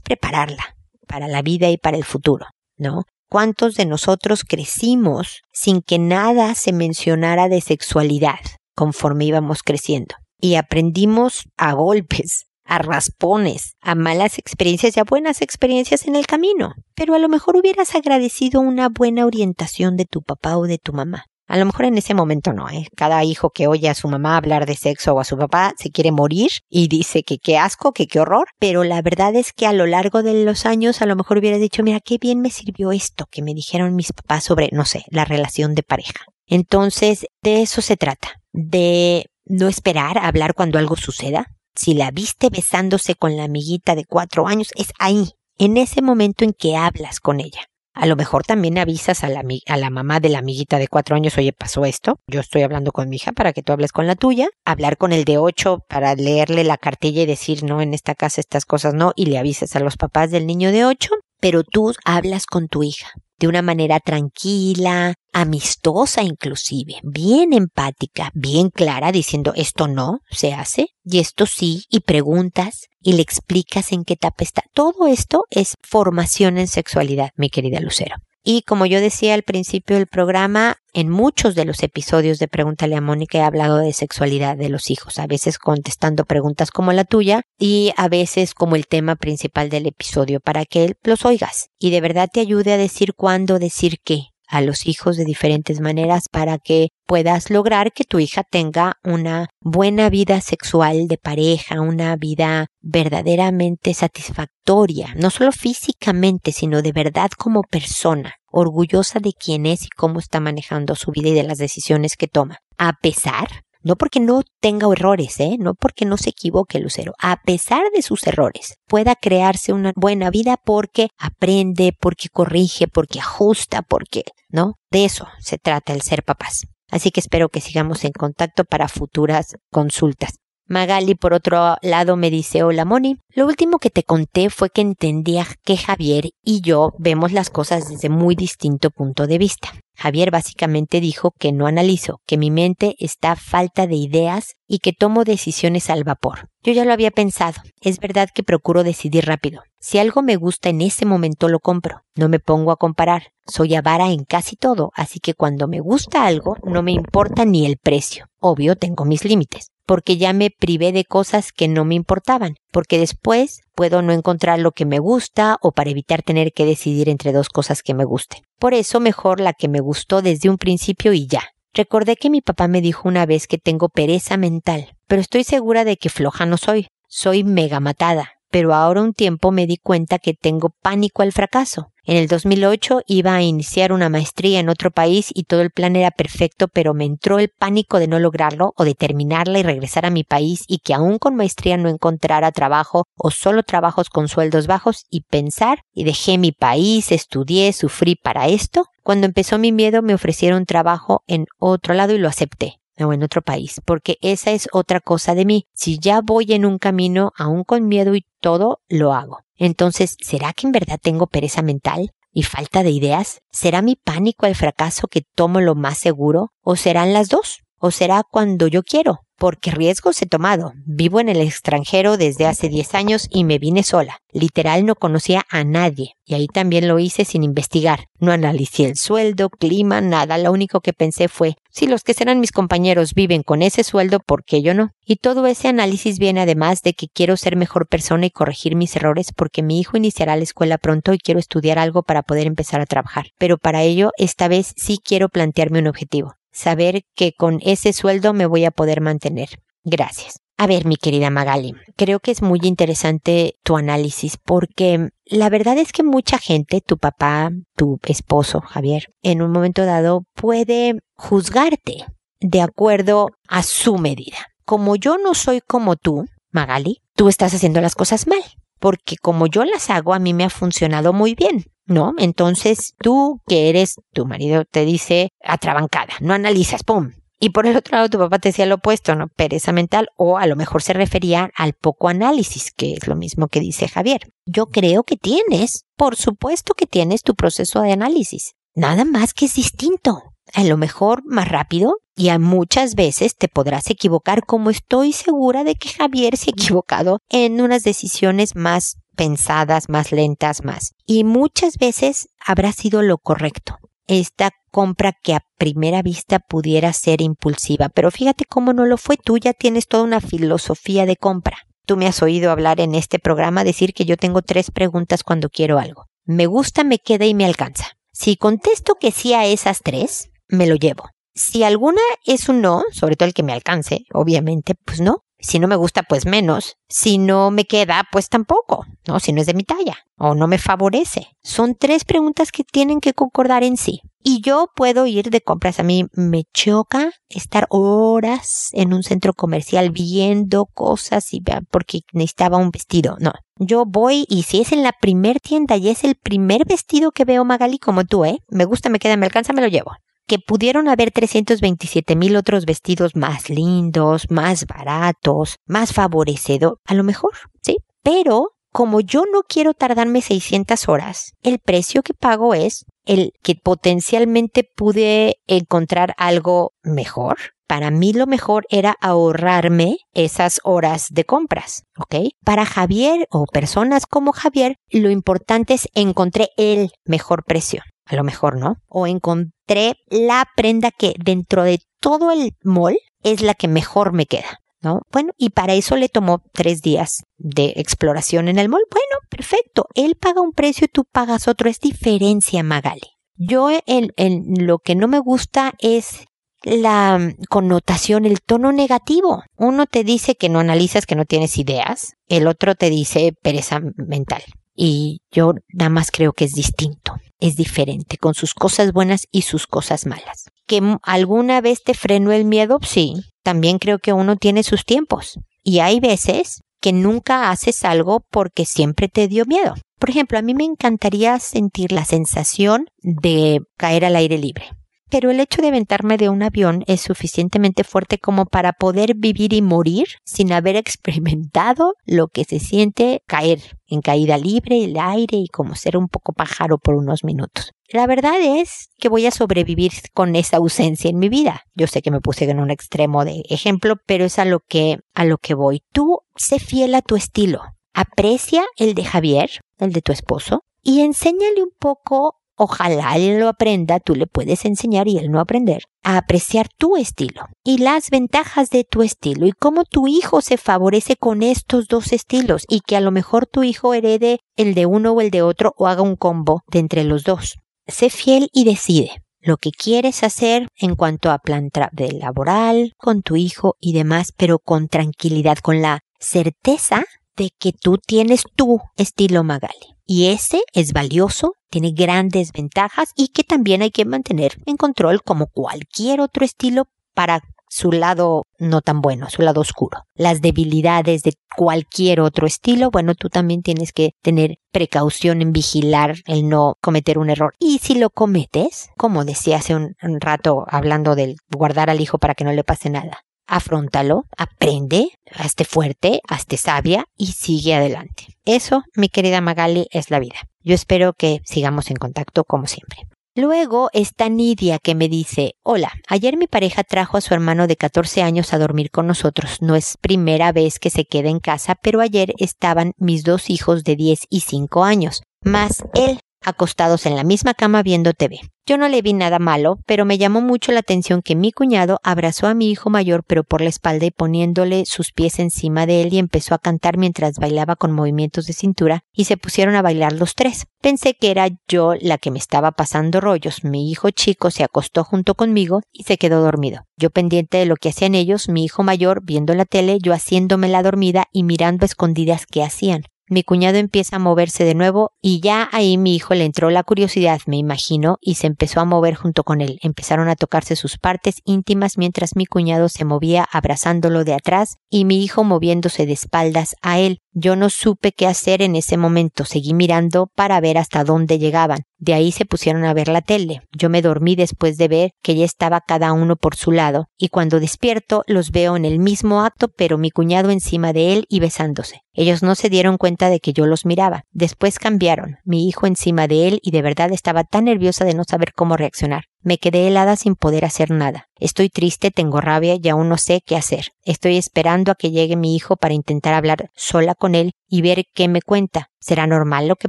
prepararla 0.00 0.76
para 1.06 1.28
la 1.28 1.42
vida 1.42 1.68
y 1.70 1.76
para 1.76 1.96
el 1.96 2.04
futuro, 2.04 2.46
¿no? 2.76 3.04
¿Cuántos 3.30 3.76
de 3.76 3.86
nosotros 3.86 4.42
crecimos 4.42 5.42
sin 5.52 5.82
que 5.82 6.00
nada 6.00 6.56
se 6.56 6.72
mencionara 6.72 7.48
de 7.48 7.60
sexualidad 7.60 8.40
conforme 8.74 9.26
íbamos 9.26 9.62
creciendo? 9.62 10.16
Y 10.40 10.56
aprendimos 10.56 11.44
a 11.56 11.74
golpes, 11.74 12.46
a 12.64 12.78
raspones, 12.78 13.74
a 13.80 13.94
malas 13.94 14.36
experiencias 14.38 14.96
y 14.96 15.00
a 15.00 15.04
buenas 15.04 15.42
experiencias 15.42 16.08
en 16.08 16.16
el 16.16 16.26
camino. 16.26 16.74
Pero 16.96 17.14
a 17.14 17.20
lo 17.20 17.28
mejor 17.28 17.56
hubieras 17.56 17.94
agradecido 17.94 18.60
una 18.60 18.88
buena 18.88 19.24
orientación 19.26 19.96
de 19.96 20.06
tu 20.06 20.22
papá 20.22 20.56
o 20.56 20.64
de 20.64 20.78
tu 20.78 20.92
mamá. 20.92 21.26
A 21.50 21.58
lo 21.58 21.66
mejor 21.66 21.86
en 21.86 21.98
ese 21.98 22.14
momento 22.14 22.52
no, 22.52 22.68
¿eh? 22.68 22.86
Cada 22.94 23.24
hijo 23.24 23.50
que 23.50 23.66
oye 23.66 23.88
a 23.88 23.96
su 23.96 24.06
mamá 24.06 24.36
hablar 24.36 24.66
de 24.66 24.76
sexo 24.76 25.14
o 25.14 25.18
a 25.18 25.24
su 25.24 25.36
papá 25.36 25.74
se 25.76 25.90
quiere 25.90 26.12
morir 26.12 26.52
y 26.68 26.86
dice 26.86 27.24
que 27.24 27.38
qué 27.38 27.58
asco, 27.58 27.92
que 27.92 28.06
qué 28.06 28.20
horror, 28.20 28.46
pero 28.60 28.84
la 28.84 29.02
verdad 29.02 29.34
es 29.34 29.52
que 29.52 29.66
a 29.66 29.72
lo 29.72 29.86
largo 29.86 30.22
de 30.22 30.44
los 30.44 30.64
años 30.64 31.02
a 31.02 31.06
lo 31.06 31.16
mejor 31.16 31.38
hubiera 31.38 31.58
dicho, 31.58 31.82
mira, 31.82 31.98
qué 31.98 32.18
bien 32.18 32.40
me 32.40 32.50
sirvió 32.50 32.92
esto 32.92 33.26
que 33.28 33.42
me 33.42 33.52
dijeron 33.52 33.96
mis 33.96 34.12
papás 34.12 34.44
sobre, 34.44 34.68
no 34.70 34.84
sé, 34.84 35.02
la 35.10 35.24
relación 35.24 35.74
de 35.74 35.82
pareja. 35.82 36.24
Entonces, 36.46 37.26
de 37.42 37.62
eso 37.62 37.82
se 37.82 37.96
trata, 37.96 38.40
de 38.52 39.26
no 39.44 39.66
esperar 39.66 40.18
a 40.18 40.28
hablar 40.28 40.54
cuando 40.54 40.78
algo 40.78 40.94
suceda. 40.94 41.46
Si 41.74 41.94
la 41.94 42.12
viste 42.12 42.48
besándose 42.50 43.16
con 43.16 43.36
la 43.36 43.42
amiguita 43.42 43.96
de 43.96 44.04
cuatro 44.04 44.46
años, 44.46 44.68
es 44.76 44.92
ahí, 45.00 45.32
en 45.58 45.78
ese 45.78 46.00
momento 46.00 46.44
en 46.44 46.52
que 46.52 46.76
hablas 46.76 47.18
con 47.18 47.40
ella. 47.40 47.69
A 47.92 48.06
lo 48.06 48.16
mejor 48.16 48.44
también 48.44 48.78
avisas 48.78 49.24
a 49.24 49.28
la, 49.28 49.90
mamá 49.90 50.20
de 50.20 50.28
la 50.28 50.38
amiguita 50.38 50.78
de 50.78 50.88
cuatro 50.88 51.16
años, 51.16 51.36
oye, 51.36 51.52
pasó 51.52 51.84
esto, 51.84 52.20
yo 52.26 52.40
estoy 52.40 52.62
hablando 52.62 52.92
con 52.92 53.08
mi 53.08 53.16
hija 53.16 53.32
para 53.32 53.52
que 53.52 53.62
tú 53.62 53.72
hables 53.72 53.92
con 53.92 54.06
la 54.06 54.14
tuya, 54.14 54.48
hablar 54.64 54.96
con 54.96 55.12
el 55.12 55.24
de 55.24 55.38
ocho 55.38 55.84
para 55.88 56.14
leerle 56.14 56.64
la 56.64 56.78
cartilla 56.78 57.22
y 57.22 57.26
decir, 57.26 57.64
no, 57.64 57.82
en 57.82 57.92
esta 57.92 58.14
casa 58.14 58.40
estas 58.40 58.64
cosas 58.64 58.94
no, 58.94 59.12
y 59.16 59.26
le 59.26 59.38
avisas 59.38 59.74
a 59.76 59.80
los 59.80 59.96
papás 59.96 60.30
del 60.30 60.46
niño 60.46 60.72
de 60.72 60.84
ocho, 60.84 61.10
pero 61.40 61.64
tú 61.64 61.92
hablas 62.04 62.46
con 62.46 62.68
tu 62.68 62.82
hija 62.82 63.12
de 63.40 63.48
una 63.48 63.62
manera 63.62 64.00
tranquila, 64.00 65.14
amistosa 65.32 66.22
inclusive, 66.22 66.96
bien 67.02 67.54
empática, 67.54 68.30
bien 68.34 68.68
clara, 68.68 69.12
diciendo 69.12 69.52
esto 69.56 69.88
no 69.88 70.20
se 70.30 70.52
hace 70.52 70.88
y 71.04 71.18
esto 71.20 71.46
sí, 71.46 71.84
y 71.88 72.00
preguntas 72.00 72.88
y 73.00 73.14
le 73.14 73.22
explicas 73.22 73.92
en 73.92 74.04
qué 74.04 74.12
etapa 74.14 74.44
está. 74.44 74.62
Todo 74.74 75.06
esto 75.06 75.44
es 75.48 75.74
formación 75.82 76.58
en 76.58 76.68
sexualidad, 76.68 77.30
mi 77.34 77.48
querida 77.48 77.80
Lucero. 77.80 78.16
Y 78.42 78.62
como 78.62 78.86
yo 78.86 79.00
decía 79.00 79.34
al 79.34 79.42
principio 79.42 79.96
del 79.96 80.06
programa, 80.06 80.76
en 80.92 81.10
muchos 81.10 81.54
de 81.54 81.64
los 81.64 81.82
episodios 81.82 82.38
de 82.38 82.48
Pregúntale 82.48 82.96
a 82.96 83.00
Mónica 83.00 83.38
he 83.38 83.42
hablado 83.42 83.78
de 83.78 83.92
sexualidad 83.92 84.56
de 84.56 84.70
los 84.70 84.90
hijos, 84.90 85.18
a 85.18 85.26
veces 85.26 85.58
contestando 85.58 86.24
preguntas 86.24 86.70
como 86.70 86.92
la 86.92 87.04
tuya 87.04 87.42
y 87.58 87.92
a 87.96 88.08
veces 88.08 88.54
como 88.54 88.76
el 88.76 88.86
tema 88.86 89.16
principal 89.16 89.68
del 89.68 89.86
episodio 89.86 90.40
para 90.40 90.64
que 90.64 90.96
los 91.02 91.24
oigas 91.24 91.68
y 91.78 91.90
de 91.90 92.00
verdad 92.00 92.28
te 92.32 92.40
ayude 92.40 92.72
a 92.72 92.78
decir 92.78 93.14
cuándo, 93.14 93.58
decir 93.58 93.98
qué, 94.02 94.30
a 94.50 94.60
los 94.60 94.86
hijos 94.86 95.16
de 95.16 95.24
diferentes 95.24 95.80
maneras 95.80 96.24
para 96.30 96.58
que 96.58 96.88
puedas 97.06 97.50
lograr 97.50 97.92
que 97.92 98.04
tu 98.04 98.18
hija 98.18 98.42
tenga 98.42 98.94
una 99.04 99.48
buena 99.60 100.10
vida 100.10 100.40
sexual 100.40 101.06
de 101.06 101.16
pareja, 101.16 101.80
una 101.80 102.16
vida 102.16 102.66
verdaderamente 102.80 103.94
satisfactoria, 103.94 105.14
no 105.16 105.30
solo 105.30 105.52
físicamente, 105.52 106.52
sino 106.52 106.82
de 106.82 106.92
verdad 106.92 107.30
como 107.38 107.62
persona, 107.62 108.34
orgullosa 108.50 109.20
de 109.20 109.32
quién 109.32 109.66
es 109.66 109.84
y 109.84 109.88
cómo 109.88 110.18
está 110.18 110.40
manejando 110.40 110.96
su 110.96 111.12
vida 111.12 111.28
y 111.28 111.34
de 111.34 111.44
las 111.44 111.58
decisiones 111.58 112.16
que 112.16 112.26
toma. 112.26 112.58
A 112.76 112.94
pesar 112.94 113.48
no 113.82 113.96
porque 113.96 114.20
no 114.20 114.42
tenga 114.60 114.86
errores, 114.92 115.40
¿eh? 115.40 115.56
no 115.58 115.74
porque 115.74 116.04
no 116.04 116.16
se 116.16 116.30
equivoque 116.30 116.80
Lucero, 116.80 117.14
a 117.18 117.40
pesar 117.42 117.82
de 117.94 118.02
sus 118.02 118.26
errores, 118.26 118.76
pueda 118.86 119.14
crearse 119.14 119.72
una 119.72 119.92
buena 119.96 120.30
vida 120.30 120.56
porque 120.62 121.08
aprende, 121.18 121.96
porque 121.98 122.28
corrige, 122.28 122.88
porque 122.88 123.20
ajusta, 123.20 123.82
porque, 123.82 124.24
¿no? 124.48 124.74
De 124.90 125.04
eso 125.04 125.26
se 125.38 125.58
trata 125.58 125.92
el 125.92 126.02
ser 126.02 126.22
papás. 126.22 126.66
Así 126.90 127.10
que 127.10 127.20
espero 127.20 127.48
que 127.48 127.60
sigamos 127.60 128.04
en 128.04 128.12
contacto 128.12 128.64
para 128.64 128.88
futuras 128.88 129.56
consultas. 129.70 130.40
Magali, 130.66 131.16
por 131.16 131.34
otro 131.34 131.76
lado, 131.82 132.16
me 132.16 132.30
dice, 132.30 132.62
hola 132.62 132.84
Moni, 132.84 133.18
lo 133.34 133.46
último 133.46 133.80
que 133.80 133.90
te 133.90 134.04
conté 134.04 134.50
fue 134.50 134.70
que 134.70 134.80
entendía 134.80 135.44
que 135.64 135.76
Javier 135.76 136.30
y 136.44 136.60
yo 136.60 136.94
vemos 136.96 137.32
las 137.32 137.50
cosas 137.50 137.88
desde 137.88 138.08
muy 138.08 138.36
distinto 138.36 138.90
punto 138.90 139.26
de 139.26 139.38
vista. 139.38 139.72
Javier 140.00 140.30
básicamente 140.30 140.98
dijo 140.98 141.34
que 141.38 141.52
no 141.52 141.66
analizo, 141.66 142.22
que 142.26 142.38
mi 142.38 142.50
mente 142.50 142.96
está 143.00 143.36
falta 143.36 143.86
de 143.86 143.96
ideas 143.96 144.54
y 144.66 144.78
que 144.78 144.94
tomo 144.94 145.24
decisiones 145.24 145.90
al 145.90 146.04
vapor. 146.04 146.48
Yo 146.62 146.72
ya 146.72 146.86
lo 146.86 146.94
había 146.94 147.10
pensado. 147.10 147.60
Es 147.82 147.98
verdad 147.98 148.30
que 148.34 148.42
procuro 148.42 148.82
decidir 148.82 149.26
rápido. 149.26 149.60
Si 149.78 149.98
algo 149.98 150.22
me 150.22 150.36
gusta 150.36 150.70
en 150.70 150.80
ese 150.80 151.04
momento 151.04 151.50
lo 151.50 151.58
compro. 151.58 152.00
No 152.14 152.30
me 152.30 152.38
pongo 152.38 152.70
a 152.70 152.76
comparar. 152.76 153.24
Soy 153.46 153.74
avara 153.74 154.10
en 154.10 154.24
casi 154.24 154.56
todo, 154.56 154.90
así 154.94 155.20
que 155.20 155.34
cuando 155.34 155.68
me 155.68 155.80
gusta 155.80 156.24
algo 156.24 156.56
no 156.64 156.82
me 156.82 156.92
importa 156.92 157.44
ni 157.44 157.66
el 157.66 157.76
precio. 157.76 158.26
Obvio, 158.38 158.76
tengo 158.76 159.04
mis 159.04 159.26
límites, 159.26 159.68
porque 159.90 160.18
ya 160.18 160.32
me 160.32 160.50
privé 160.50 160.92
de 160.92 161.04
cosas 161.04 161.50
que 161.50 161.66
no 161.66 161.84
me 161.84 161.96
importaban, 161.96 162.54
porque 162.70 162.96
después 162.96 163.62
puedo 163.74 164.02
no 164.02 164.12
encontrar 164.12 164.60
lo 164.60 164.70
que 164.70 164.86
me 164.86 165.00
gusta 165.00 165.56
o 165.62 165.72
para 165.72 165.90
evitar 165.90 166.22
tener 166.22 166.52
que 166.52 166.64
decidir 166.64 167.08
entre 167.08 167.32
dos 167.32 167.48
cosas 167.48 167.82
que 167.82 167.92
me 167.92 168.04
gusten. 168.04 168.42
Por 168.60 168.72
eso 168.72 169.00
mejor 169.00 169.40
la 169.40 169.52
que 169.52 169.66
me 169.66 169.80
gustó 169.80 170.22
desde 170.22 170.48
un 170.48 170.58
principio 170.58 171.12
y 171.12 171.26
ya. 171.26 171.42
Recordé 171.74 172.14
que 172.14 172.30
mi 172.30 172.40
papá 172.40 172.68
me 172.68 172.80
dijo 172.80 173.08
una 173.08 173.26
vez 173.26 173.48
que 173.48 173.58
tengo 173.58 173.88
pereza 173.88 174.36
mental, 174.36 174.96
pero 175.08 175.20
estoy 175.20 175.42
segura 175.42 175.84
de 175.84 175.96
que 175.96 176.08
floja 176.08 176.46
no 176.46 176.56
soy. 176.56 176.86
Soy 177.08 177.42
mega 177.42 177.80
matada. 177.80 178.34
Pero 178.50 178.74
ahora 178.74 179.02
un 179.02 179.12
tiempo 179.12 179.52
me 179.52 179.66
di 179.66 179.76
cuenta 179.76 180.18
que 180.18 180.34
tengo 180.34 180.70
pánico 180.82 181.22
al 181.22 181.32
fracaso. 181.32 181.92
En 182.04 182.16
el 182.16 182.28
2008 182.28 183.02
iba 183.06 183.34
a 183.34 183.42
iniciar 183.42 183.92
una 183.92 184.08
maestría 184.08 184.58
en 184.58 184.68
otro 184.68 184.90
país 184.90 185.30
y 185.32 185.44
todo 185.44 185.60
el 185.60 185.70
plan 185.70 185.94
era 185.94 186.10
perfecto, 186.10 186.66
pero 186.66 186.92
me 186.92 187.04
entró 187.04 187.38
el 187.38 187.50
pánico 187.50 187.98
de 187.98 188.08
no 188.08 188.18
lograrlo 188.18 188.72
o 188.76 188.84
de 188.84 188.94
terminarla 188.94 189.58
y 189.58 189.62
regresar 189.62 190.06
a 190.06 190.10
mi 190.10 190.24
país 190.24 190.64
y 190.66 190.78
que 190.78 190.94
aún 190.94 191.18
con 191.18 191.36
maestría 191.36 191.76
no 191.76 191.88
encontrara 191.88 192.50
trabajo 192.52 193.04
o 193.16 193.30
solo 193.30 193.62
trabajos 193.62 194.08
con 194.08 194.28
sueldos 194.28 194.66
bajos 194.66 195.04
y 195.08 195.20
pensar 195.22 195.82
y 195.92 196.04
dejé 196.04 196.38
mi 196.38 196.52
país, 196.52 197.12
estudié, 197.12 197.72
sufrí 197.72 198.16
para 198.16 198.48
esto. 198.48 198.86
Cuando 199.04 199.26
empezó 199.26 199.58
mi 199.58 199.70
miedo 199.70 200.02
me 200.02 200.14
ofrecieron 200.14 200.64
trabajo 200.64 201.22
en 201.26 201.46
otro 201.58 201.94
lado 201.94 202.14
y 202.14 202.18
lo 202.18 202.28
acepté 202.28 202.79
o 203.04 203.12
en 203.12 203.22
otro 203.22 203.42
país, 203.42 203.80
porque 203.84 204.16
esa 204.20 204.50
es 204.50 204.68
otra 204.72 205.00
cosa 205.00 205.34
de 205.34 205.44
mí. 205.44 205.66
Si 205.74 205.98
ya 205.98 206.20
voy 206.20 206.52
en 206.52 206.64
un 206.64 206.78
camino, 206.78 207.32
aún 207.36 207.64
con 207.64 207.88
miedo 207.88 208.14
y 208.14 208.24
todo, 208.40 208.80
lo 208.88 209.12
hago. 209.12 209.40
Entonces, 209.56 210.16
¿será 210.20 210.52
que 210.52 210.66
en 210.66 210.72
verdad 210.72 210.98
tengo 211.00 211.26
pereza 211.26 211.62
mental? 211.62 212.12
¿Y 212.32 212.44
falta 212.44 212.82
de 212.82 212.90
ideas? 212.90 213.40
¿Será 213.50 213.82
mi 213.82 213.96
pánico 213.96 214.46
al 214.46 214.54
fracaso 214.54 215.08
que 215.08 215.22
tomo 215.34 215.60
lo 215.60 215.74
más 215.74 215.98
seguro? 215.98 216.52
¿O 216.62 216.76
serán 216.76 217.12
las 217.12 217.28
dos? 217.28 217.60
¿O 217.78 217.90
será 217.90 218.22
cuando 218.22 218.68
yo 218.68 218.82
quiero? 218.82 219.20
Porque 219.40 219.70
riesgos 219.70 220.20
he 220.20 220.26
tomado. 220.26 220.74
Vivo 220.84 221.18
en 221.18 221.30
el 221.30 221.40
extranjero 221.40 222.18
desde 222.18 222.44
hace 222.44 222.68
10 222.68 222.94
años 222.94 223.26
y 223.30 223.44
me 223.44 223.58
vine 223.58 223.82
sola. 223.82 224.20
Literal 224.32 224.84
no 224.84 224.96
conocía 224.96 225.46
a 225.48 225.64
nadie 225.64 226.12
y 226.26 226.34
ahí 226.34 226.46
también 226.46 226.86
lo 226.86 226.98
hice 226.98 227.24
sin 227.24 227.42
investigar. 227.42 228.04
No 228.18 228.32
analicé 228.32 228.84
el 228.84 228.96
sueldo, 228.96 229.48
clima, 229.48 230.02
nada. 230.02 230.36
Lo 230.36 230.52
único 230.52 230.82
que 230.82 230.92
pensé 230.92 231.28
fue, 231.28 231.56
si 231.70 231.86
los 231.86 232.04
que 232.04 232.12
serán 232.12 232.38
mis 232.38 232.52
compañeros 232.52 233.14
viven 233.14 233.42
con 233.42 233.62
ese 233.62 233.82
sueldo, 233.82 234.20
¿por 234.20 234.44
qué 234.44 234.60
yo 234.60 234.74
no? 234.74 234.90
Y 235.06 235.16
todo 235.16 235.46
ese 235.46 235.68
análisis 235.68 236.18
viene 236.18 236.42
además 236.42 236.82
de 236.82 236.92
que 236.92 237.06
quiero 237.08 237.38
ser 237.38 237.56
mejor 237.56 237.88
persona 237.88 238.26
y 238.26 238.30
corregir 238.30 238.76
mis 238.76 238.94
errores 238.94 239.32
porque 239.34 239.62
mi 239.62 239.80
hijo 239.80 239.96
iniciará 239.96 240.36
la 240.36 240.42
escuela 240.42 240.76
pronto 240.76 241.14
y 241.14 241.18
quiero 241.18 241.40
estudiar 241.40 241.78
algo 241.78 242.02
para 242.02 242.22
poder 242.22 242.46
empezar 242.46 242.82
a 242.82 242.86
trabajar. 242.86 243.28
Pero 243.38 243.56
para 243.56 243.82
ello, 243.82 244.10
esta 244.18 244.48
vez 244.48 244.74
sí 244.76 245.00
quiero 245.02 245.30
plantearme 245.30 245.78
un 245.78 245.86
objetivo 245.86 246.34
saber 246.52 247.02
que 247.14 247.32
con 247.32 247.60
ese 247.62 247.92
sueldo 247.92 248.32
me 248.32 248.46
voy 248.46 248.64
a 248.64 248.70
poder 248.70 249.00
mantener. 249.00 249.48
Gracias. 249.84 250.40
A 250.56 250.66
ver, 250.66 250.84
mi 250.84 250.96
querida 250.96 251.30
Magali, 251.30 251.74
creo 251.96 252.20
que 252.20 252.30
es 252.30 252.42
muy 252.42 252.60
interesante 252.64 253.56
tu 253.64 253.78
análisis 253.78 254.36
porque 254.36 255.08
la 255.24 255.48
verdad 255.48 255.78
es 255.78 255.90
que 255.90 256.02
mucha 256.02 256.38
gente, 256.38 256.82
tu 256.82 256.98
papá, 256.98 257.50
tu 257.76 257.98
esposo, 258.06 258.60
Javier, 258.60 259.06
en 259.22 259.40
un 259.40 259.52
momento 259.52 259.86
dado 259.86 260.24
puede 260.34 261.00
juzgarte 261.14 262.04
de 262.40 262.60
acuerdo 262.60 263.30
a 263.48 263.62
su 263.62 263.96
medida. 263.96 264.36
Como 264.66 264.96
yo 264.96 265.16
no 265.16 265.32
soy 265.32 265.62
como 265.62 265.96
tú, 265.96 266.26
Magali, 266.50 267.00
tú 267.16 267.28
estás 267.30 267.54
haciendo 267.54 267.80
las 267.80 267.94
cosas 267.94 268.26
mal, 268.26 268.42
porque 268.78 269.16
como 269.16 269.46
yo 269.46 269.64
las 269.64 269.88
hago, 269.88 270.12
a 270.12 270.18
mí 270.18 270.34
me 270.34 270.44
ha 270.44 270.50
funcionado 270.50 271.14
muy 271.14 271.34
bien. 271.34 271.64
¿No? 271.90 272.14
Entonces 272.18 272.94
tú, 272.98 273.42
que 273.46 273.68
eres 273.68 273.96
tu 274.12 274.24
marido, 274.24 274.64
te 274.64 274.84
dice 274.84 275.32
atrabancada, 275.44 276.14
no 276.20 276.32
analizas, 276.32 276.84
¡pum! 276.84 277.12
Y 277.42 277.50
por 277.50 277.66
el 277.66 277.76
otro 277.76 277.96
lado, 277.96 278.10
tu 278.10 278.18
papá 278.18 278.38
te 278.38 278.50
decía 278.50 278.66
lo 278.66 278.76
opuesto, 278.76 279.14
¿no? 279.14 279.28
Pereza 279.28 279.72
mental, 279.72 280.08
o 280.16 280.38
a 280.38 280.46
lo 280.46 280.56
mejor 280.56 280.82
se 280.82 280.92
refería 280.92 281.50
al 281.56 281.72
poco 281.72 282.08
análisis, 282.08 282.70
que 282.70 282.92
es 282.92 283.08
lo 283.08 283.16
mismo 283.16 283.48
que 283.48 283.60
dice 283.60 283.88
Javier. 283.88 284.30
Yo 284.44 284.66
creo 284.66 285.04
que 285.04 285.16
tienes, 285.16 285.86
por 285.96 286.16
supuesto 286.16 286.74
que 286.74 286.86
tienes 286.86 287.22
tu 287.22 287.34
proceso 287.34 287.80
de 287.80 287.92
análisis. 287.92 288.52
Nada 288.74 289.04
más 289.04 289.32
que 289.32 289.46
es 289.46 289.54
distinto. 289.54 290.22
A 290.52 290.64
lo 290.64 290.76
mejor 290.76 291.22
más 291.24 291.48
rápido 291.48 291.94
y 292.14 292.28
a 292.28 292.38
muchas 292.38 292.94
veces 292.94 293.36
te 293.36 293.48
podrás 293.48 293.88
equivocar 293.88 294.44
como 294.44 294.68
estoy 294.68 295.12
segura 295.12 295.64
de 295.64 295.76
que 295.76 295.88
Javier 295.88 296.36
se 296.36 296.50
ha 296.50 296.52
equivocado 296.52 297.20
en 297.30 297.60
unas 297.60 297.84
decisiones 297.84 298.54
más 298.54 298.98
pensadas, 299.20 299.90
más 299.90 300.12
lentas, 300.12 300.64
más. 300.64 300.94
Y 301.04 301.24
muchas 301.24 301.76
veces 301.76 302.30
habrá 302.42 302.72
sido 302.72 303.02
lo 303.02 303.18
correcto. 303.18 303.76
Esta 304.06 304.48
compra 304.70 305.12
que 305.12 305.34
a 305.34 305.44
primera 305.58 306.00
vista 306.00 306.38
pudiera 306.38 306.90
ser 306.94 307.20
impulsiva, 307.20 307.90
pero 307.90 308.10
fíjate 308.10 308.46
cómo 308.46 308.72
no 308.72 308.86
lo 308.86 308.96
fue. 308.96 309.18
Tú 309.18 309.36
ya 309.36 309.52
tienes 309.52 309.88
toda 309.88 310.04
una 310.04 310.22
filosofía 310.22 311.04
de 311.04 311.16
compra. 311.16 311.58
Tú 311.84 311.98
me 311.98 312.06
has 312.06 312.22
oído 312.22 312.50
hablar 312.50 312.80
en 312.80 312.94
este 312.94 313.18
programa 313.18 313.62
decir 313.62 313.92
que 313.92 314.06
yo 314.06 314.16
tengo 314.16 314.40
tres 314.40 314.70
preguntas 314.70 315.22
cuando 315.22 315.50
quiero 315.50 315.78
algo. 315.78 316.06
Me 316.24 316.46
gusta, 316.46 316.82
me 316.82 316.96
queda 316.98 317.26
y 317.26 317.34
me 317.34 317.44
alcanza. 317.44 317.88
Si 318.14 318.36
contesto 318.36 318.94
que 318.94 319.10
sí 319.10 319.34
a 319.34 319.44
esas 319.44 319.80
tres, 319.82 320.30
me 320.48 320.66
lo 320.66 320.76
llevo. 320.76 321.10
Si 321.34 321.62
alguna 321.62 322.00
es 322.24 322.48
un 322.48 322.62
no, 322.62 322.84
sobre 322.90 323.16
todo 323.16 323.26
el 323.26 323.34
que 323.34 323.42
me 323.42 323.52
alcance, 323.52 324.04
obviamente, 324.14 324.76
pues 324.86 325.02
no. 325.02 325.24
Si 325.40 325.58
no 325.58 325.68
me 325.68 325.76
gusta, 325.76 326.02
pues 326.02 326.26
menos. 326.26 326.76
Si 326.88 327.18
no 327.18 327.50
me 327.50 327.64
queda, 327.64 328.04
pues 328.12 328.28
tampoco, 328.28 328.84
¿no? 329.06 329.20
Si 329.20 329.32
no 329.32 329.40
es 329.40 329.46
de 329.46 329.54
mi 329.54 329.64
talla 329.64 329.98
o 330.16 330.34
no 330.34 330.46
me 330.46 330.58
favorece. 330.58 331.28
Son 331.42 331.74
tres 331.74 332.04
preguntas 332.04 332.52
que 332.52 332.62
tienen 332.64 333.00
que 333.00 333.14
concordar 333.14 333.64
en 333.64 333.76
sí. 333.76 334.00
Y 334.22 334.42
yo 334.42 334.68
puedo 334.76 335.06
ir 335.06 335.30
de 335.30 335.40
compras. 335.40 335.80
A 335.80 335.82
mí 335.82 336.06
me 336.12 336.44
choca 336.52 337.10
estar 337.30 337.66
horas 337.70 338.68
en 338.72 338.92
un 338.92 339.02
centro 339.02 339.32
comercial 339.32 339.90
viendo 339.90 340.66
cosas 340.66 341.32
y 341.32 341.42
porque 341.70 342.00
necesitaba 342.12 342.58
un 342.58 342.70
vestido. 342.70 343.16
No. 343.18 343.32
Yo 343.56 343.84
voy 343.86 344.26
y 344.28 344.42
si 344.42 344.60
es 344.60 344.72
en 344.72 344.82
la 344.82 344.92
primer 344.92 345.40
tienda 345.40 345.76
y 345.76 345.88
es 345.88 346.04
el 346.04 346.16
primer 346.16 346.66
vestido 346.66 347.12
que 347.12 347.24
veo 347.24 347.44
Magali 347.44 347.78
como 347.78 348.04
tú, 348.04 348.26
¿eh? 348.26 348.40
Me 348.48 348.66
gusta, 348.66 348.90
me 348.90 348.98
queda, 348.98 349.16
me 349.16 349.26
alcanza, 349.26 349.54
me 349.54 349.62
lo 349.62 349.68
llevo 349.68 349.92
que 350.30 350.38
pudieron 350.38 350.86
haber 350.86 351.10
327 351.10 352.14
mil 352.14 352.36
otros 352.36 352.64
vestidos 352.64 353.16
más 353.16 353.50
lindos, 353.50 354.30
más 354.30 354.64
baratos, 354.64 355.56
más 355.66 355.92
favorecedor, 355.92 356.78
a 356.86 356.94
lo 356.94 357.02
mejor, 357.02 357.32
¿sí? 357.60 357.78
Pero 358.04 358.52
como 358.70 359.00
yo 359.00 359.24
no 359.32 359.40
quiero 359.42 359.74
tardarme 359.74 360.22
600 360.22 360.88
horas, 360.88 361.32
el 361.42 361.58
precio 361.58 362.04
que 362.04 362.14
pago 362.14 362.54
es 362.54 362.84
el 363.04 363.32
que 363.42 363.56
potencialmente 363.56 364.62
pude 364.62 365.38
encontrar 365.48 366.14
algo 366.16 366.74
mejor. 366.84 367.36
Para 367.70 367.92
mí 367.92 368.12
lo 368.12 368.26
mejor 368.26 368.66
era 368.68 368.96
ahorrarme 369.00 369.98
esas 370.12 370.60
horas 370.64 371.06
de 371.10 371.24
compras, 371.24 371.84
¿ok? 371.96 372.32
Para 372.44 372.66
Javier 372.66 373.28
o 373.30 373.44
personas 373.46 374.06
como 374.06 374.32
Javier, 374.32 374.74
lo 374.90 375.08
importante 375.08 375.74
es 375.74 375.86
encontré 375.94 376.48
el 376.56 376.90
mejor 377.04 377.44
precio 377.44 377.84
a 378.06 378.16
lo 378.16 378.24
mejor, 378.24 378.56
¿no? 378.56 378.78
O 378.88 379.06
encontré 379.06 379.94
la 380.08 380.48
prenda 380.56 380.90
que 380.90 381.14
dentro 381.24 381.62
de 381.62 381.78
todo 382.00 382.32
el 382.32 382.56
mall 382.64 382.98
es 383.22 383.40
la 383.40 383.54
que 383.54 383.68
mejor 383.68 384.12
me 384.14 384.26
queda. 384.26 384.58
¿No? 384.82 385.02
Bueno, 385.12 385.30
y 385.38 385.50
para 385.50 385.74
eso 385.74 385.94
le 385.94 386.08
tomó 386.08 386.42
tres 386.52 386.82
días 386.82 387.22
de 387.38 387.74
exploración 387.76 388.48
en 388.48 388.58
el 388.58 388.68
mall. 388.68 388.82
Bueno, 388.90 389.20
perfecto. 389.28 389.86
Él 389.94 390.16
paga 390.20 390.40
un 390.40 390.52
precio 390.52 390.86
y 390.86 390.88
tú 390.88 391.04
pagas 391.04 391.46
otro. 391.46 391.70
Es 391.70 391.78
diferencia, 391.78 392.64
Magali. 392.64 393.12
Yo 393.36 393.70
en, 393.86 394.10
en 394.16 394.66
lo 394.66 394.78
que 394.78 394.96
no 394.96 395.06
me 395.06 395.20
gusta 395.20 395.74
es 395.78 396.24
la 396.62 397.34
connotación, 397.48 398.24
el 398.24 398.40
tono 398.40 398.72
negativo. 398.72 399.42
Uno 399.56 399.86
te 399.86 400.04
dice 400.04 400.34
que 400.34 400.48
no 400.48 400.60
analizas, 400.60 401.06
que 401.06 401.16
no 401.16 401.24
tienes 401.24 401.58
ideas. 401.58 402.14
El 402.28 402.46
otro 402.46 402.74
te 402.74 402.90
dice 402.90 403.32
pereza 403.42 403.80
mental. 403.96 404.42
Y 404.74 405.20
yo 405.30 405.54
nada 405.72 405.90
más 405.90 406.10
creo 406.10 406.32
que 406.32 406.44
es 406.44 406.52
distinto 406.52 407.14
es 407.40 407.56
diferente, 407.56 408.18
con 408.18 408.34
sus 408.34 408.54
cosas 408.54 408.92
buenas 408.92 409.26
y 409.32 409.42
sus 409.42 409.66
cosas 409.66 410.06
malas. 410.06 410.50
¿Que 410.66 410.80
alguna 411.02 411.60
vez 411.60 411.82
te 411.82 411.94
frenó 411.94 412.32
el 412.32 412.44
miedo? 412.44 412.78
Sí, 412.86 413.14
también 413.42 413.78
creo 413.78 413.98
que 413.98 414.12
uno 414.12 414.36
tiene 414.36 414.62
sus 414.62 414.84
tiempos. 414.84 415.40
Y 415.64 415.80
hay 415.80 415.98
veces 416.00 416.62
que 416.80 416.92
nunca 416.92 417.50
haces 417.50 417.84
algo 417.84 418.24
porque 418.30 418.64
siempre 418.64 419.08
te 419.08 419.26
dio 419.26 419.44
miedo. 419.46 419.74
Por 419.98 420.10
ejemplo, 420.10 420.38
a 420.38 420.42
mí 420.42 420.54
me 420.54 420.64
encantaría 420.64 421.38
sentir 421.40 421.92
la 421.92 422.04
sensación 422.04 422.86
de 423.02 423.60
caer 423.76 424.04
al 424.04 424.16
aire 424.16 424.38
libre 424.38 424.70
pero 425.10 425.30
el 425.30 425.40
hecho 425.40 425.60
de 425.60 425.68
aventarme 425.68 426.16
de 426.16 426.28
un 426.28 426.42
avión 426.42 426.84
es 426.86 427.00
suficientemente 427.00 427.84
fuerte 427.84 428.18
como 428.18 428.46
para 428.46 428.72
poder 428.72 429.14
vivir 429.16 429.52
y 429.52 429.62
morir 429.62 430.06
sin 430.24 430.52
haber 430.52 430.76
experimentado 430.76 431.94
lo 432.06 432.28
que 432.28 432.44
se 432.44 432.60
siente 432.60 433.22
caer 433.26 433.60
en 433.86 434.00
caída 434.00 434.38
libre, 434.38 434.84
el 434.84 434.96
aire 434.98 435.36
y 435.36 435.48
como 435.48 435.74
ser 435.74 435.96
un 435.96 436.08
poco 436.08 436.32
pájaro 436.32 436.78
por 436.78 436.94
unos 436.94 437.24
minutos. 437.24 437.72
La 437.92 438.06
verdad 438.06 438.40
es 438.40 438.90
que 438.98 439.08
voy 439.08 439.26
a 439.26 439.32
sobrevivir 439.32 439.92
con 440.14 440.36
esa 440.36 440.58
ausencia 440.58 441.10
en 441.10 441.18
mi 441.18 441.28
vida. 441.28 441.64
Yo 441.74 441.88
sé 441.88 442.02
que 442.02 442.12
me 442.12 442.20
puse 442.20 442.48
en 442.48 442.60
un 442.60 442.70
extremo 442.70 443.24
de 443.24 443.42
ejemplo, 443.50 443.96
pero 444.06 444.24
es 444.24 444.38
a 444.38 444.44
lo 444.44 444.60
que 444.60 444.98
a 445.12 445.24
lo 445.24 445.38
que 445.38 445.54
voy. 445.54 445.82
Tú 445.92 446.20
sé 446.36 446.60
fiel 446.60 446.94
a 446.94 447.02
tu 447.02 447.16
estilo. 447.16 447.62
Aprecia 447.92 448.62
el 448.76 448.94
de 448.94 449.04
Javier, 449.04 449.50
el 449.78 449.92
de 449.92 450.02
tu 450.02 450.12
esposo, 450.12 450.62
y 450.82 451.00
enséñale 451.00 451.62
un 451.62 451.72
poco 451.78 452.39
Ojalá 452.62 453.16
él 453.16 453.40
lo 453.40 453.48
aprenda, 453.48 454.00
tú 454.00 454.14
le 454.14 454.26
puedes 454.26 454.66
enseñar 454.66 455.08
y 455.08 455.16
él 455.16 455.30
no 455.30 455.40
aprender 455.40 455.84
a 456.02 456.18
apreciar 456.18 456.68
tu 456.68 456.98
estilo 456.98 457.46
y 457.64 457.78
las 457.78 458.10
ventajas 458.10 458.68
de 458.68 458.84
tu 458.84 459.00
estilo 459.00 459.46
y 459.46 459.52
cómo 459.52 459.84
tu 459.86 460.08
hijo 460.08 460.42
se 460.42 460.58
favorece 460.58 461.16
con 461.16 461.42
estos 461.42 461.88
dos 461.88 462.12
estilos 462.12 462.66
y 462.68 462.80
que 462.80 462.96
a 462.96 463.00
lo 463.00 463.12
mejor 463.12 463.46
tu 463.46 463.62
hijo 463.62 463.94
herede 463.94 464.40
el 464.56 464.74
de 464.74 464.84
uno 464.84 465.12
o 465.12 465.22
el 465.22 465.30
de 465.30 465.40
otro 465.40 465.72
o 465.78 465.86
haga 465.86 466.02
un 466.02 466.16
combo 466.16 466.60
de 466.70 466.80
entre 466.80 467.04
los 467.04 467.24
dos. 467.24 467.56
Sé 467.86 468.10
fiel 468.10 468.50
y 468.52 468.64
decide 468.64 469.22
lo 469.40 469.56
que 469.56 469.70
quieres 469.70 470.22
hacer 470.22 470.68
en 470.76 470.96
cuanto 470.96 471.30
a 471.30 471.38
plan 471.38 471.70
de 471.92 472.12
laboral 472.12 472.92
con 472.98 473.22
tu 473.22 473.36
hijo 473.36 473.76
y 473.80 473.94
demás, 473.94 474.34
pero 474.36 474.58
con 474.58 474.88
tranquilidad, 474.88 475.56
con 475.56 475.80
la 475.80 476.00
certeza 476.18 477.04
de 477.38 477.52
que 477.58 477.72
tú 477.72 477.96
tienes 477.96 478.42
tu 478.54 478.80
estilo 478.98 479.44
Magali. 479.44 479.96
Y 480.12 480.26
ese 480.26 480.64
es 480.72 480.92
valioso, 480.92 481.54
tiene 481.70 481.92
grandes 481.92 482.50
ventajas 482.50 483.12
y 483.14 483.28
que 483.28 483.44
también 483.44 483.80
hay 483.80 483.92
que 483.92 484.04
mantener 484.04 484.56
en 484.66 484.76
control 484.76 485.22
como 485.22 485.46
cualquier 485.46 486.20
otro 486.20 486.44
estilo 486.44 486.88
para 487.14 487.42
su 487.68 487.92
lado 487.92 488.42
no 488.58 488.80
tan 488.80 489.02
bueno, 489.02 489.30
su 489.30 489.42
lado 489.42 489.60
oscuro. 489.60 490.06
Las 490.16 490.40
debilidades 490.40 491.22
de 491.22 491.34
cualquier 491.56 492.22
otro 492.22 492.48
estilo, 492.48 492.90
bueno, 492.90 493.14
tú 493.14 493.28
también 493.28 493.62
tienes 493.62 493.92
que 493.92 494.10
tener 494.20 494.56
precaución 494.72 495.42
en 495.42 495.52
vigilar 495.52 496.16
el 496.26 496.48
no 496.48 496.74
cometer 496.80 497.16
un 497.16 497.30
error. 497.30 497.54
Y 497.60 497.78
si 497.78 497.94
lo 497.94 498.10
cometes, 498.10 498.90
como 498.96 499.24
decía 499.24 499.58
hace 499.58 499.76
un, 499.76 499.94
rato 500.18 500.64
hablando 500.66 501.14
del 501.14 501.36
guardar 501.56 501.88
al 501.88 502.00
hijo 502.00 502.18
para 502.18 502.34
que 502.34 502.42
no 502.42 502.52
le 502.52 502.64
pase 502.64 502.90
nada, 502.90 503.20
afrontalo, 503.50 504.24
aprende, 504.36 505.10
hazte 505.32 505.64
fuerte, 505.64 506.20
hazte 506.28 506.56
sabia 506.56 507.04
y 507.16 507.32
sigue 507.32 507.74
adelante. 507.74 508.26
Eso, 508.44 508.84
mi 508.94 509.08
querida 509.08 509.40
Magali, 509.40 509.86
es 509.90 510.10
la 510.10 510.20
vida. 510.20 510.36
Yo 510.62 510.74
espero 510.74 511.12
que 511.12 511.40
sigamos 511.44 511.90
en 511.90 511.96
contacto 511.96 512.44
como 512.44 512.66
siempre. 512.66 513.00
Luego 513.36 513.90
está 513.92 514.28
Nidia 514.28 514.78
que 514.78 514.94
me 514.94 515.08
dice, 515.08 515.54
hola, 515.62 515.92
ayer 516.08 516.36
mi 516.36 516.46
pareja 516.46 516.82
trajo 516.84 517.16
a 517.16 517.20
su 517.20 517.32
hermano 517.32 517.66
de 517.66 517.76
14 517.76 518.22
años 518.22 518.52
a 518.52 518.58
dormir 518.58 518.90
con 518.90 519.06
nosotros. 519.06 519.62
No 519.62 519.76
es 519.76 519.96
primera 520.00 520.52
vez 520.52 520.78
que 520.78 520.90
se 520.90 521.04
queda 521.04 521.28
en 521.28 521.38
casa, 521.38 521.76
pero 521.80 522.00
ayer 522.00 522.34
estaban 522.38 522.92
mis 522.98 523.22
dos 523.22 523.50
hijos 523.50 523.84
de 523.84 523.96
10 523.96 524.26
y 524.30 524.40
5 524.40 524.84
años, 524.84 525.22
más 525.42 525.84
él 525.94 526.20
acostados 526.44 527.06
en 527.06 527.16
la 527.16 527.24
misma 527.24 527.54
cama 527.54 527.82
viendo 527.82 528.12
TV. 528.12 528.40
Yo 528.66 528.78
no 528.78 528.88
le 528.88 529.02
vi 529.02 529.14
nada 529.14 529.40
malo, 529.40 529.80
pero 529.84 530.04
me 530.04 530.16
llamó 530.16 530.42
mucho 530.42 530.70
la 530.70 530.78
atención 530.78 531.22
que 531.22 531.34
mi 531.34 531.50
cuñado 531.50 531.98
abrazó 532.04 532.46
a 532.46 532.54
mi 532.54 532.70
hijo 532.70 532.88
mayor 532.88 533.24
pero 533.26 533.42
por 533.42 533.62
la 533.62 533.68
espalda 533.68 534.06
y 534.06 534.12
poniéndole 534.12 534.86
sus 534.86 535.12
pies 535.12 535.40
encima 535.40 535.86
de 535.86 536.02
él 536.02 536.12
y 536.12 536.18
empezó 536.18 536.54
a 536.54 536.58
cantar 536.58 536.96
mientras 536.96 537.38
bailaba 537.38 537.74
con 537.74 537.90
movimientos 537.90 538.46
de 538.46 538.52
cintura 538.52 539.02
y 539.12 539.24
se 539.24 539.36
pusieron 539.36 539.74
a 539.74 539.82
bailar 539.82 540.12
los 540.12 540.34
tres. 540.36 540.66
Pensé 540.80 541.14
que 541.14 541.32
era 541.32 541.48
yo 541.66 541.94
la 542.00 542.16
que 542.16 542.30
me 542.30 542.38
estaba 542.38 542.70
pasando 542.70 543.20
rollos. 543.20 543.64
Mi 543.64 543.90
hijo 543.90 544.10
chico 544.10 544.52
se 544.52 544.62
acostó 544.62 545.02
junto 545.02 545.34
conmigo 545.34 545.80
y 545.92 546.04
se 546.04 546.16
quedó 546.16 546.40
dormido. 546.40 546.84
Yo 546.96 547.10
pendiente 547.10 547.58
de 547.58 547.66
lo 547.66 547.74
que 547.74 547.88
hacían 547.88 548.14
ellos, 548.14 548.48
mi 548.48 548.64
hijo 548.64 548.84
mayor 548.84 549.22
viendo 549.24 549.54
la 549.54 549.64
tele, 549.64 549.98
yo 550.00 550.12
haciéndome 550.12 550.68
la 550.68 550.84
dormida 550.84 551.24
y 551.32 551.42
mirando 551.42 551.86
escondidas 551.86 552.46
qué 552.46 552.62
hacían. 552.62 553.02
Mi 553.32 553.44
cuñado 553.44 553.78
empieza 553.78 554.16
a 554.16 554.18
moverse 554.18 554.64
de 554.64 554.74
nuevo 554.74 555.12
y 555.22 555.38
ya 555.38 555.68
ahí 555.70 555.96
mi 555.96 556.16
hijo 556.16 556.34
le 556.34 556.44
entró 556.44 556.68
la 556.68 556.82
curiosidad, 556.82 557.40
me 557.46 557.58
imagino, 557.58 558.18
y 558.20 558.34
se 558.34 558.48
empezó 558.48 558.80
a 558.80 558.84
mover 558.84 559.14
junto 559.14 559.44
con 559.44 559.60
él. 559.60 559.78
Empezaron 559.82 560.28
a 560.28 560.34
tocarse 560.34 560.74
sus 560.74 560.98
partes 560.98 561.36
íntimas 561.44 561.96
mientras 561.96 562.34
mi 562.34 562.44
cuñado 562.44 562.88
se 562.88 563.04
movía 563.04 563.46
abrazándolo 563.52 564.24
de 564.24 564.34
atrás 564.34 564.78
y 564.88 565.04
mi 565.04 565.22
hijo 565.22 565.44
moviéndose 565.44 566.06
de 566.06 566.12
espaldas 566.12 566.74
a 566.82 566.98
él. 566.98 567.20
Yo 567.32 567.54
no 567.54 567.70
supe 567.70 568.10
qué 568.10 568.26
hacer 568.26 568.60
en 568.60 568.74
ese 568.74 568.96
momento, 568.96 569.44
seguí 569.44 569.72
mirando 569.72 570.30
para 570.34 570.60
ver 570.60 570.78
hasta 570.78 571.04
dónde 571.04 571.38
llegaban. 571.38 571.84
De 571.96 572.12
ahí 572.12 572.32
se 572.32 572.44
pusieron 572.44 572.84
a 572.84 572.92
ver 572.92 573.06
la 573.06 573.20
tele. 573.20 573.62
Yo 573.70 573.88
me 573.88 574.02
dormí 574.02 574.34
después 574.34 574.76
de 574.78 574.88
ver 574.88 575.10
que 575.22 575.36
ya 575.36 575.44
estaba 575.44 575.80
cada 575.80 576.12
uno 576.12 576.34
por 576.34 576.56
su 576.56 576.72
lado, 576.72 577.06
y 577.16 577.28
cuando 577.28 577.60
despierto 577.60 578.24
los 578.26 578.50
veo 578.50 578.74
en 578.74 578.84
el 578.84 578.98
mismo 578.98 579.42
acto, 579.42 579.68
pero 579.68 579.96
mi 579.96 580.10
cuñado 580.10 580.50
encima 580.50 580.92
de 580.92 581.12
él 581.12 581.26
y 581.28 581.38
besándose. 581.38 582.00
Ellos 582.12 582.42
no 582.42 582.56
se 582.56 582.68
dieron 582.68 582.96
cuenta 582.96 583.30
de 583.30 583.38
que 583.38 583.52
yo 583.52 583.66
los 583.66 583.86
miraba. 583.86 584.24
Después 584.32 584.80
cambiaron, 584.80 585.36
mi 585.44 585.68
hijo 585.68 585.86
encima 585.86 586.26
de 586.26 586.48
él 586.48 586.58
y 586.62 586.72
de 586.72 586.82
verdad 586.82 587.12
estaba 587.12 587.44
tan 587.44 587.66
nerviosa 587.66 588.04
de 588.04 588.14
no 588.14 588.24
saber 588.24 588.52
cómo 588.54 588.76
reaccionar. 588.76 589.29
Me 589.42 589.56
quedé 589.56 589.86
helada 589.86 590.16
sin 590.16 590.36
poder 590.36 590.66
hacer 590.66 590.90
nada. 590.90 591.28
Estoy 591.36 591.70
triste, 591.70 592.10
tengo 592.10 592.42
rabia 592.42 592.76
y 592.80 592.88
aún 592.90 593.08
no 593.08 593.16
sé 593.16 593.40
qué 593.44 593.56
hacer. 593.56 593.92
Estoy 594.04 594.36
esperando 594.36 594.92
a 594.92 594.94
que 594.94 595.10
llegue 595.10 595.36
mi 595.36 595.56
hijo 595.56 595.76
para 595.76 595.94
intentar 595.94 596.34
hablar 596.34 596.70
sola 596.74 597.14
con 597.14 597.34
él 597.34 597.52
y 597.66 597.80
ver 597.80 598.04
qué 598.12 598.28
me 598.28 598.42
cuenta. 598.42 598.90
¿Será 598.98 599.26
normal 599.26 599.66
lo 599.66 599.76
que 599.76 599.88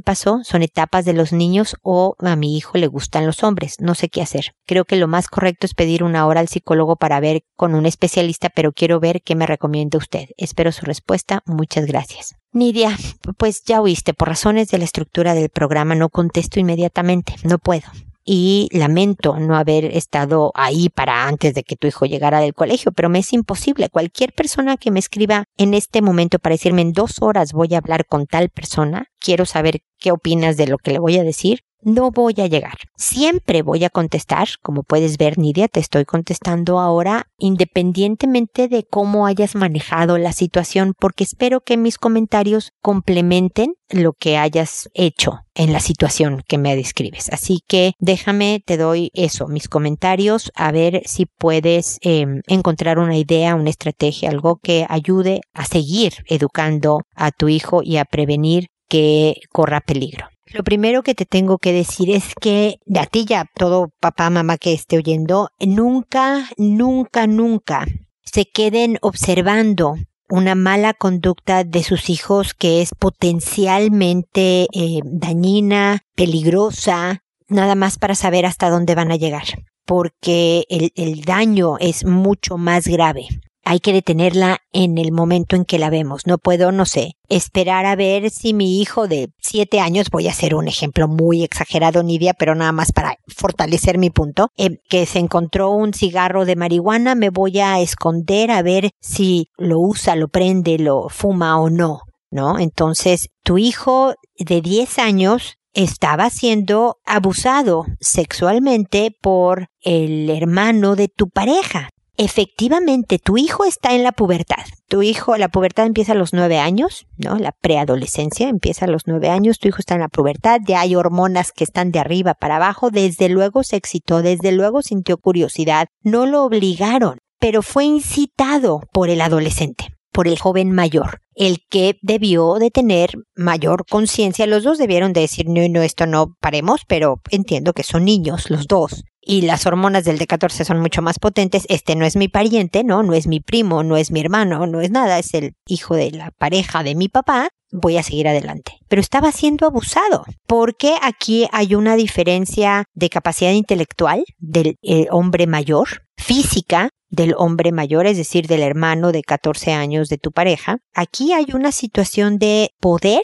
pasó? 0.00 0.40
¿Son 0.42 0.62
etapas 0.62 1.04
de 1.04 1.12
los 1.12 1.34
niños 1.34 1.76
o 1.82 2.16
a 2.20 2.34
mi 2.34 2.56
hijo 2.56 2.78
le 2.78 2.86
gustan 2.86 3.26
los 3.26 3.44
hombres? 3.44 3.76
No 3.78 3.94
sé 3.94 4.08
qué 4.08 4.22
hacer. 4.22 4.54
Creo 4.66 4.86
que 4.86 4.96
lo 4.96 5.06
más 5.06 5.28
correcto 5.28 5.66
es 5.66 5.74
pedir 5.74 6.02
una 6.02 6.26
hora 6.26 6.40
al 6.40 6.48
psicólogo 6.48 6.96
para 6.96 7.20
ver 7.20 7.42
con 7.54 7.74
un 7.74 7.84
especialista, 7.84 8.48
pero 8.48 8.72
quiero 8.72 9.00
ver 9.00 9.20
qué 9.20 9.34
me 9.34 9.46
recomienda 9.46 9.98
usted. 9.98 10.28
Espero 10.38 10.72
su 10.72 10.86
respuesta. 10.86 11.42
Muchas 11.44 11.84
gracias. 11.84 12.36
Nidia, 12.52 12.96
pues 13.36 13.64
ya 13.64 13.82
oíste, 13.82 14.14
por 14.14 14.28
razones 14.28 14.68
de 14.68 14.78
la 14.78 14.84
estructura 14.84 15.34
del 15.34 15.50
programa 15.50 15.94
no 15.94 16.08
contesto 16.08 16.58
inmediatamente. 16.58 17.34
No 17.44 17.58
puedo 17.58 17.84
y 18.24 18.68
lamento 18.72 19.38
no 19.38 19.56
haber 19.56 19.84
estado 19.84 20.52
ahí 20.54 20.88
para 20.88 21.26
antes 21.26 21.54
de 21.54 21.64
que 21.64 21.76
tu 21.76 21.86
hijo 21.86 22.06
llegara 22.06 22.40
del 22.40 22.54
colegio, 22.54 22.92
pero 22.92 23.08
me 23.08 23.20
es 23.20 23.32
imposible. 23.32 23.88
Cualquier 23.88 24.32
persona 24.32 24.76
que 24.76 24.90
me 24.90 24.98
escriba 24.98 25.44
en 25.56 25.74
este 25.74 26.02
momento 26.02 26.38
para 26.38 26.54
decirme 26.54 26.82
en 26.82 26.92
dos 26.92 27.20
horas 27.20 27.52
voy 27.52 27.74
a 27.74 27.78
hablar 27.78 28.06
con 28.06 28.26
tal 28.26 28.48
persona, 28.48 29.11
quiero 29.22 29.46
saber 29.46 29.80
qué 29.98 30.12
opinas 30.12 30.56
de 30.56 30.66
lo 30.66 30.78
que 30.78 30.92
le 30.92 30.98
voy 30.98 31.18
a 31.18 31.24
decir, 31.24 31.60
no 31.82 32.10
voy 32.10 32.34
a 32.38 32.46
llegar. 32.46 32.78
Siempre 32.96 33.62
voy 33.62 33.84
a 33.84 33.90
contestar, 33.90 34.48
como 34.62 34.82
puedes 34.84 35.18
ver, 35.18 35.38
Nidia, 35.38 35.68
te 35.68 35.80
estoy 35.80 36.04
contestando 36.04 36.78
ahora, 36.78 37.26
independientemente 37.38 38.68
de 38.68 38.84
cómo 38.84 39.26
hayas 39.26 39.54
manejado 39.54 40.16
la 40.18 40.32
situación, 40.32 40.94
porque 40.98 41.24
espero 41.24 41.60
que 41.60 41.76
mis 41.76 41.98
comentarios 41.98 42.70
complementen 42.80 43.74
lo 43.90 44.12
que 44.12 44.38
hayas 44.38 44.88
hecho 44.94 45.40
en 45.54 45.72
la 45.72 45.80
situación 45.80 46.42
que 46.46 46.56
me 46.56 46.76
describes. 46.76 47.28
Así 47.30 47.60
que 47.66 47.92
déjame, 47.98 48.62
te 48.64 48.76
doy 48.76 49.10
eso, 49.12 49.48
mis 49.48 49.68
comentarios, 49.68 50.50
a 50.54 50.72
ver 50.72 51.02
si 51.04 51.26
puedes 51.26 51.98
em, 52.00 52.40
encontrar 52.46 52.98
una 52.98 53.18
idea, 53.18 53.54
una 53.54 53.70
estrategia, 53.70 54.30
algo 54.30 54.60
que 54.62 54.86
ayude 54.88 55.40
a 55.52 55.66
seguir 55.66 56.14
educando 56.26 57.02
a 57.14 57.32
tu 57.32 57.48
hijo 57.48 57.82
y 57.82 57.98
a 57.98 58.04
prevenir 58.04 58.68
que 58.92 59.40
corra 59.50 59.80
peligro. 59.80 60.26
Lo 60.52 60.62
primero 60.64 61.02
que 61.02 61.14
te 61.14 61.24
tengo 61.24 61.56
que 61.56 61.72
decir 61.72 62.10
es 62.10 62.34
que 62.38 62.78
de 62.84 63.00
a 63.00 63.06
ti 63.06 63.24
ya 63.24 63.46
todo 63.54 63.90
papá, 64.00 64.28
mamá 64.28 64.58
que 64.58 64.74
esté 64.74 64.98
oyendo, 64.98 65.48
nunca, 65.58 66.46
nunca, 66.58 67.26
nunca 67.26 67.86
se 68.22 68.44
queden 68.44 68.98
observando 69.00 69.94
una 70.28 70.54
mala 70.54 70.92
conducta 70.92 71.64
de 71.64 71.82
sus 71.82 72.10
hijos 72.10 72.52
que 72.52 72.82
es 72.82 72.90
potencialmente 72.98 74.66
eh, 74.74 75.00
dañina, 75.04 76.02
peligrosa, 76.14 77.22
nada 77.48 77.74
más 77.74 77.96
para 77.96 78.14
saber 78.14 78.44
hasta 78.44 78.68
dónde 78.68 78.94
van 78.94 79.10
a 79.10 79.16
llegar, 79.16 79.44
porque 79.86 80.64
el 80.68 81.22
daño 81.22 81.78
es 81.80 82.04
mucho 82.04 82.58
más 82.58 82.86
grave 82.86 83.26
hay 83.64 83.80
que 83.80 83.92
detenerla 83.92 84.58
en 84.72 84.98
el 84.98 85.12
momento 85.12 85.56
en 85.56 85.64
que 85.64 85.78
la 85.78 85.90
vemos. 85.90 86.26
No 86.26 86.38
puedo, 86.38 86.72
no 86.72 86.84
sé, 86.84 87.12
esperar 87.28 87.86
a 87.86 87.96
ver 87.96 88.30
si 88.30 88.54
mi 88.54 88.80
hijo 88.80 89.08
de 89.08 89.30
siete 89.40 89.80
años, 89.80 90.10
voy 90.10 90.28
a 90.28 90.32
hacer 90.32 90.54
un 90.54 90.68
ejemplo 90.68 91.08
muy 91.08 91.44
exagerado, 91.44 92.02
Nidia, 92.02 92.34
pero 92.34 92.54
nada 92.54 92.72
más 92.72 92.92
para 92.92 93.16
fortalecer 93.28 93.98
mi 93.98 94.10
punto, 94.10 94.48
eh, 94.56 94.78
que 94.88 95.06
se 95.06 95.18
encontró 95.18 95.70
un 95.70 95.94
cigarro 95.94 96.44
de 96.44 96.56
marihuana, 96.56 97.14
me 97.14 97.30
voy 97.30 97.60
a 97.60 97.80
esconder 97.80 98.50
a 98.50 98.62
ver 98.62 98.90
si 99.00 99.48
lo 99.56 99.78
usa, 99.78 100.16
lo 100.16 100.28
prende, 100.28 100.78
lo 100.78 101.08
fuma 101.08 101.60
o 101.60 101.70
no, 101.70 102.00
¿no? 102.30 102.58
Entonces, 102.58 103.28
tu 103.44 103.58
hijo 103.58 104.14
de 104.38 104.60
10 104.60 104.98
años 104.98 105.54
estaba 105.72 106.28
siendo 106.30 106.96
abusado 107.06 107.86
sexualmente 108.00 109.16
por 109.22 109.68
el 109.80 110.28
hermano 110.28 110.96
de 110.96 111.08
tu 111.08 111.28
pareja 111.28 111.88
efectivamente 112.16 113.18
tu 113.18 113.36
hijo 113.36 113.64
está 113.64 113.94
en 113.94 114.02
la 114.02 114.12
pubertad. 114.12 114.64
Tu 114.88 115.02
hijo, 115.02 115.36
la 115.36 115.48
pubertad 115.48 115.86
empieza 115.86 116.12
a 116.12 116.16
los 116.16 116.32
nueve 116.32 116.58
años, 116.58 117.06
¿no? 117.16 117.36
La 117.38 117.52
preadolescencia 117.52 118.48
empieza 118.48 118.84
a 118.84 118.88
los 118.88 119.06
nueve 119.06 119.30
años, 119.30 119.58
tu 119.58 119.68
hijo 119.68 119.78
está 119.78 119.94
en 119.94 120.00
la 120.00 120.08
pubertad, 120.08 120.60
ya 120.66 120.80
hay 120.80 120.94
hormonas 120.94 121.52
que 121.52 121.64
están 121.64 121.92
de 121.92 121.98
arriba 121.98 122.34
para 122.34 122.56
abajo, 122.56 122.90
desde 122.90 123.28
luego 123.28 123.62
se 123.62 123.76
excitó, 123.76 124.22
desde 124.22 124.52
luego 124.52 124.82
sintió 124.82 125.16
curiosidad, 125.16 125.88
no 126.02 126.26
lo 126.26 126.44
obligaron, 126.44 127.18
pero 127.38 127.62
fue 127.62 127.84
incitado 127.84 128.80
por 128.92 129.08
el 129.08 129.20
adolescente, 129.20 129.91
por 130.12 130.28
el 130.28 130.38
joven 130.38 130.72
mayor 130.72 131.22
el 131.34 131.64
que 131.68 131.98
debió 132.02 132.54
de 132.54 132.70
tener 132.70 133.12
mayor 133.34 133.84
conciencia. 133.88 134.46
Los 134.46 134.64
dos 134.64 134.78
debieron 134.78 135.12
de 135.12 135.22
decir, 135.22 135.48
no, 135.48 135.66
no, 135.68 135.82
esto 135.82 136.06
no 136.06 136.36
paremos, 136.40 136.82
pero 136.86 137.20
entiendo 137.30 137.72
que 137.72 137.82
son 137.82 138.04
niños 138.04 138.50
los 138.50 138.66
dos. 138.66 139.04
Y 139.24 139.42
las 139.42 139.66
hormonas 139.66 140.04
del 140.04 140.18
D14 140.18 140.64
son 140.64 140.80
mucho 140.80 141.00
más 141.00 141.20
potentes. 141.20 141.64
Este 141.68 141.94
no 141.94 142.04
es 142.04 142.16
mi 142.16 142.28
pariente, 142.28 142.82
no, 142.82 143.04
no 143.04 143.14
es 143.14 143.28
mi 143.28 143.38
primo, 143.38 143.84
no 143.84 143.96
es 143.96 144.10
mi 144.10 144.20
hermano, 144.20 144.66
no 144.66 144.80
es 144.80 144.90
nada, 144.90 145.18
es 145.18 145.32
el 145.34 145.54
hijo 145.66 145.94
de 145.94 146.10
la 146.10 146.32
pareja 146.32 146.82
de 146.82 146.96
mi 146.96 147.08
papá. 147.08 147.48
Voy 147.70 147.96
a 147.96 148.02
seguir 148.02 148.28
adelante. 148.28 148.72
Pero 148.88 149.00
estaba 149.00 149.30
siendo 149.30 149.66
abusado, 149.66 150.24
porque 150.46 150.96
aquí 151.00 151.46
hay 151.52 151.74
una 151.74 151.96
diferencia 151.96 152.84
de 152.94 153.08
capacidad 153.08 153.52
intelectual 153.52 154.24
del 154.38 154.76
eh, 154.82 155.06
hombre 155.10 155.46
mayor, 155.46 155.88
física 156.18 156.90
del 157.12 157.34
hombre 157.36 157.70
mayor, 157.70 158.06
es 158.06 158.16
decir, 158.16 158.48
del 158.48 158.62
hermano 158.62 159.12
de 159.12 159.22
14 159.22 159.72
años 159.72 160.08
de 160.08 160.18
tu 160.18 160.32
pareja. 160.32 160.78
Aquí 160.94 161.32
hay 161.32 161.46
una 161.54 161.70
situación 161.70 162.38
de 162.38 162.70
poder 162.80 163.22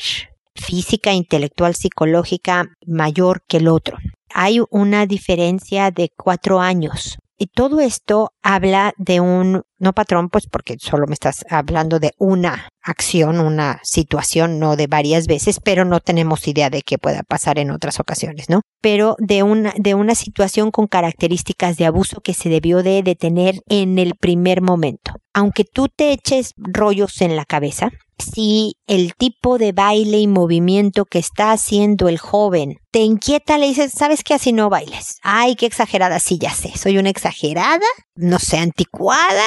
física, 0.54 1.12
intelectual, 1.12 1.74
psicológica 1.74 2.66
mayor 2.86 3.42
que 3.48 3.56
el 3.56 3.68
otro. 3.68 3.96
Hay 4.34 4.60
una 4.70 5.06
diferencia 5.06 5.90
de 5.90 6.10
cuatro 6.14 6.60
años. 6.60 7.18
Y 7.38 7.46
todo 7.46 7.80
esto 7.80 8.32
habla 8.42 8.92
de 8.98 9.20
un, 9.20 9.62
no 9.78 9.92
patrón, 9.92 10.28
pues 10.28 10.48
porque 10.48 10.76
solo 10.78 11.06
me 11.06 11.14
estás 11.14 11.44
hablando 11.48 11.98
de 11.98 12.12
una 12.18 12.68
acción, 12.88 13.40
una 13.40 13.80
situación, 13.82 14.58
no 14.58 14.76
de 14.76 14.86
varias 14.86 15.26
veces, 15.26 15.60
pero 15.62 15.84
no 15.84 16.00
tenemos 16.00 16.46
idea 16.48 16.70
de 16.70 16.82
qué 16.82 16.98
pueda 16.98 17.22
pasar 17.22 17.58
en 17.58 17.70
otras 17.70 18.00
ocasiones, 18.00 18.48
¿no? 18.48 18.62
Pero 18.80 19.16
de 19.18 19.42
una, 19.42 19.74
de 19.76 19.94
una 19.94 20.14
situación 20.14 20.70
con 20.70 20.86
características 20.86 21.76
de 21.76 21.86
abuso 21.86 22.20
que 22.20 22.34
se 22.34 22.48
debió 22.48 22.82
de 22.82 23.02
detener 23.02 23.60
en 23.68 23.98
el 23.98 24.14
primer 24.14 24.62
momento. 24.62 25.12
Aunque 25.34 25.64
tú 25.64 25.88
te 25.88 26.12
eches 26.12 26.52
rollos 26.56 27.20
en 27.20 27.36
la 27.36 27.44
cabeza, 27.44 27.90
si 28.18 28.76
el 28.86 29.14
tipo 29.14 29.58
de 29.58 29.72
baile 29.72 30.18
y 30.18 30.26
movimiento 30.26 31.04
que 31.04 31.18
está 31.18 31.52
haciendo 31.52 32.08
el 32.08 32.18
joven 32.18 32.76
te 32.90 33.00
inquieta, 33.00 33.58
le 33.58 33.68
dices, 33.68 33.92
¿sabes 33.92 34.24
qué? 34.24 34.34
Así 34.34 34.52
no 34.52 34.70
bailes. 34.70 35.18
Ay, 35.22 35.56
qué 35.56 35.66
exagerada. 35.66 36.18
Sí, 36.20 36.38
ya 36.38 36.50
sé. 36.50 36.76
Soy 36.76 36.98
una 36.98 37.10
exagerada, 37.10 37.86
no 38.14 38.38
sé, 38.38 38.58
anticuada. 38.58 39.44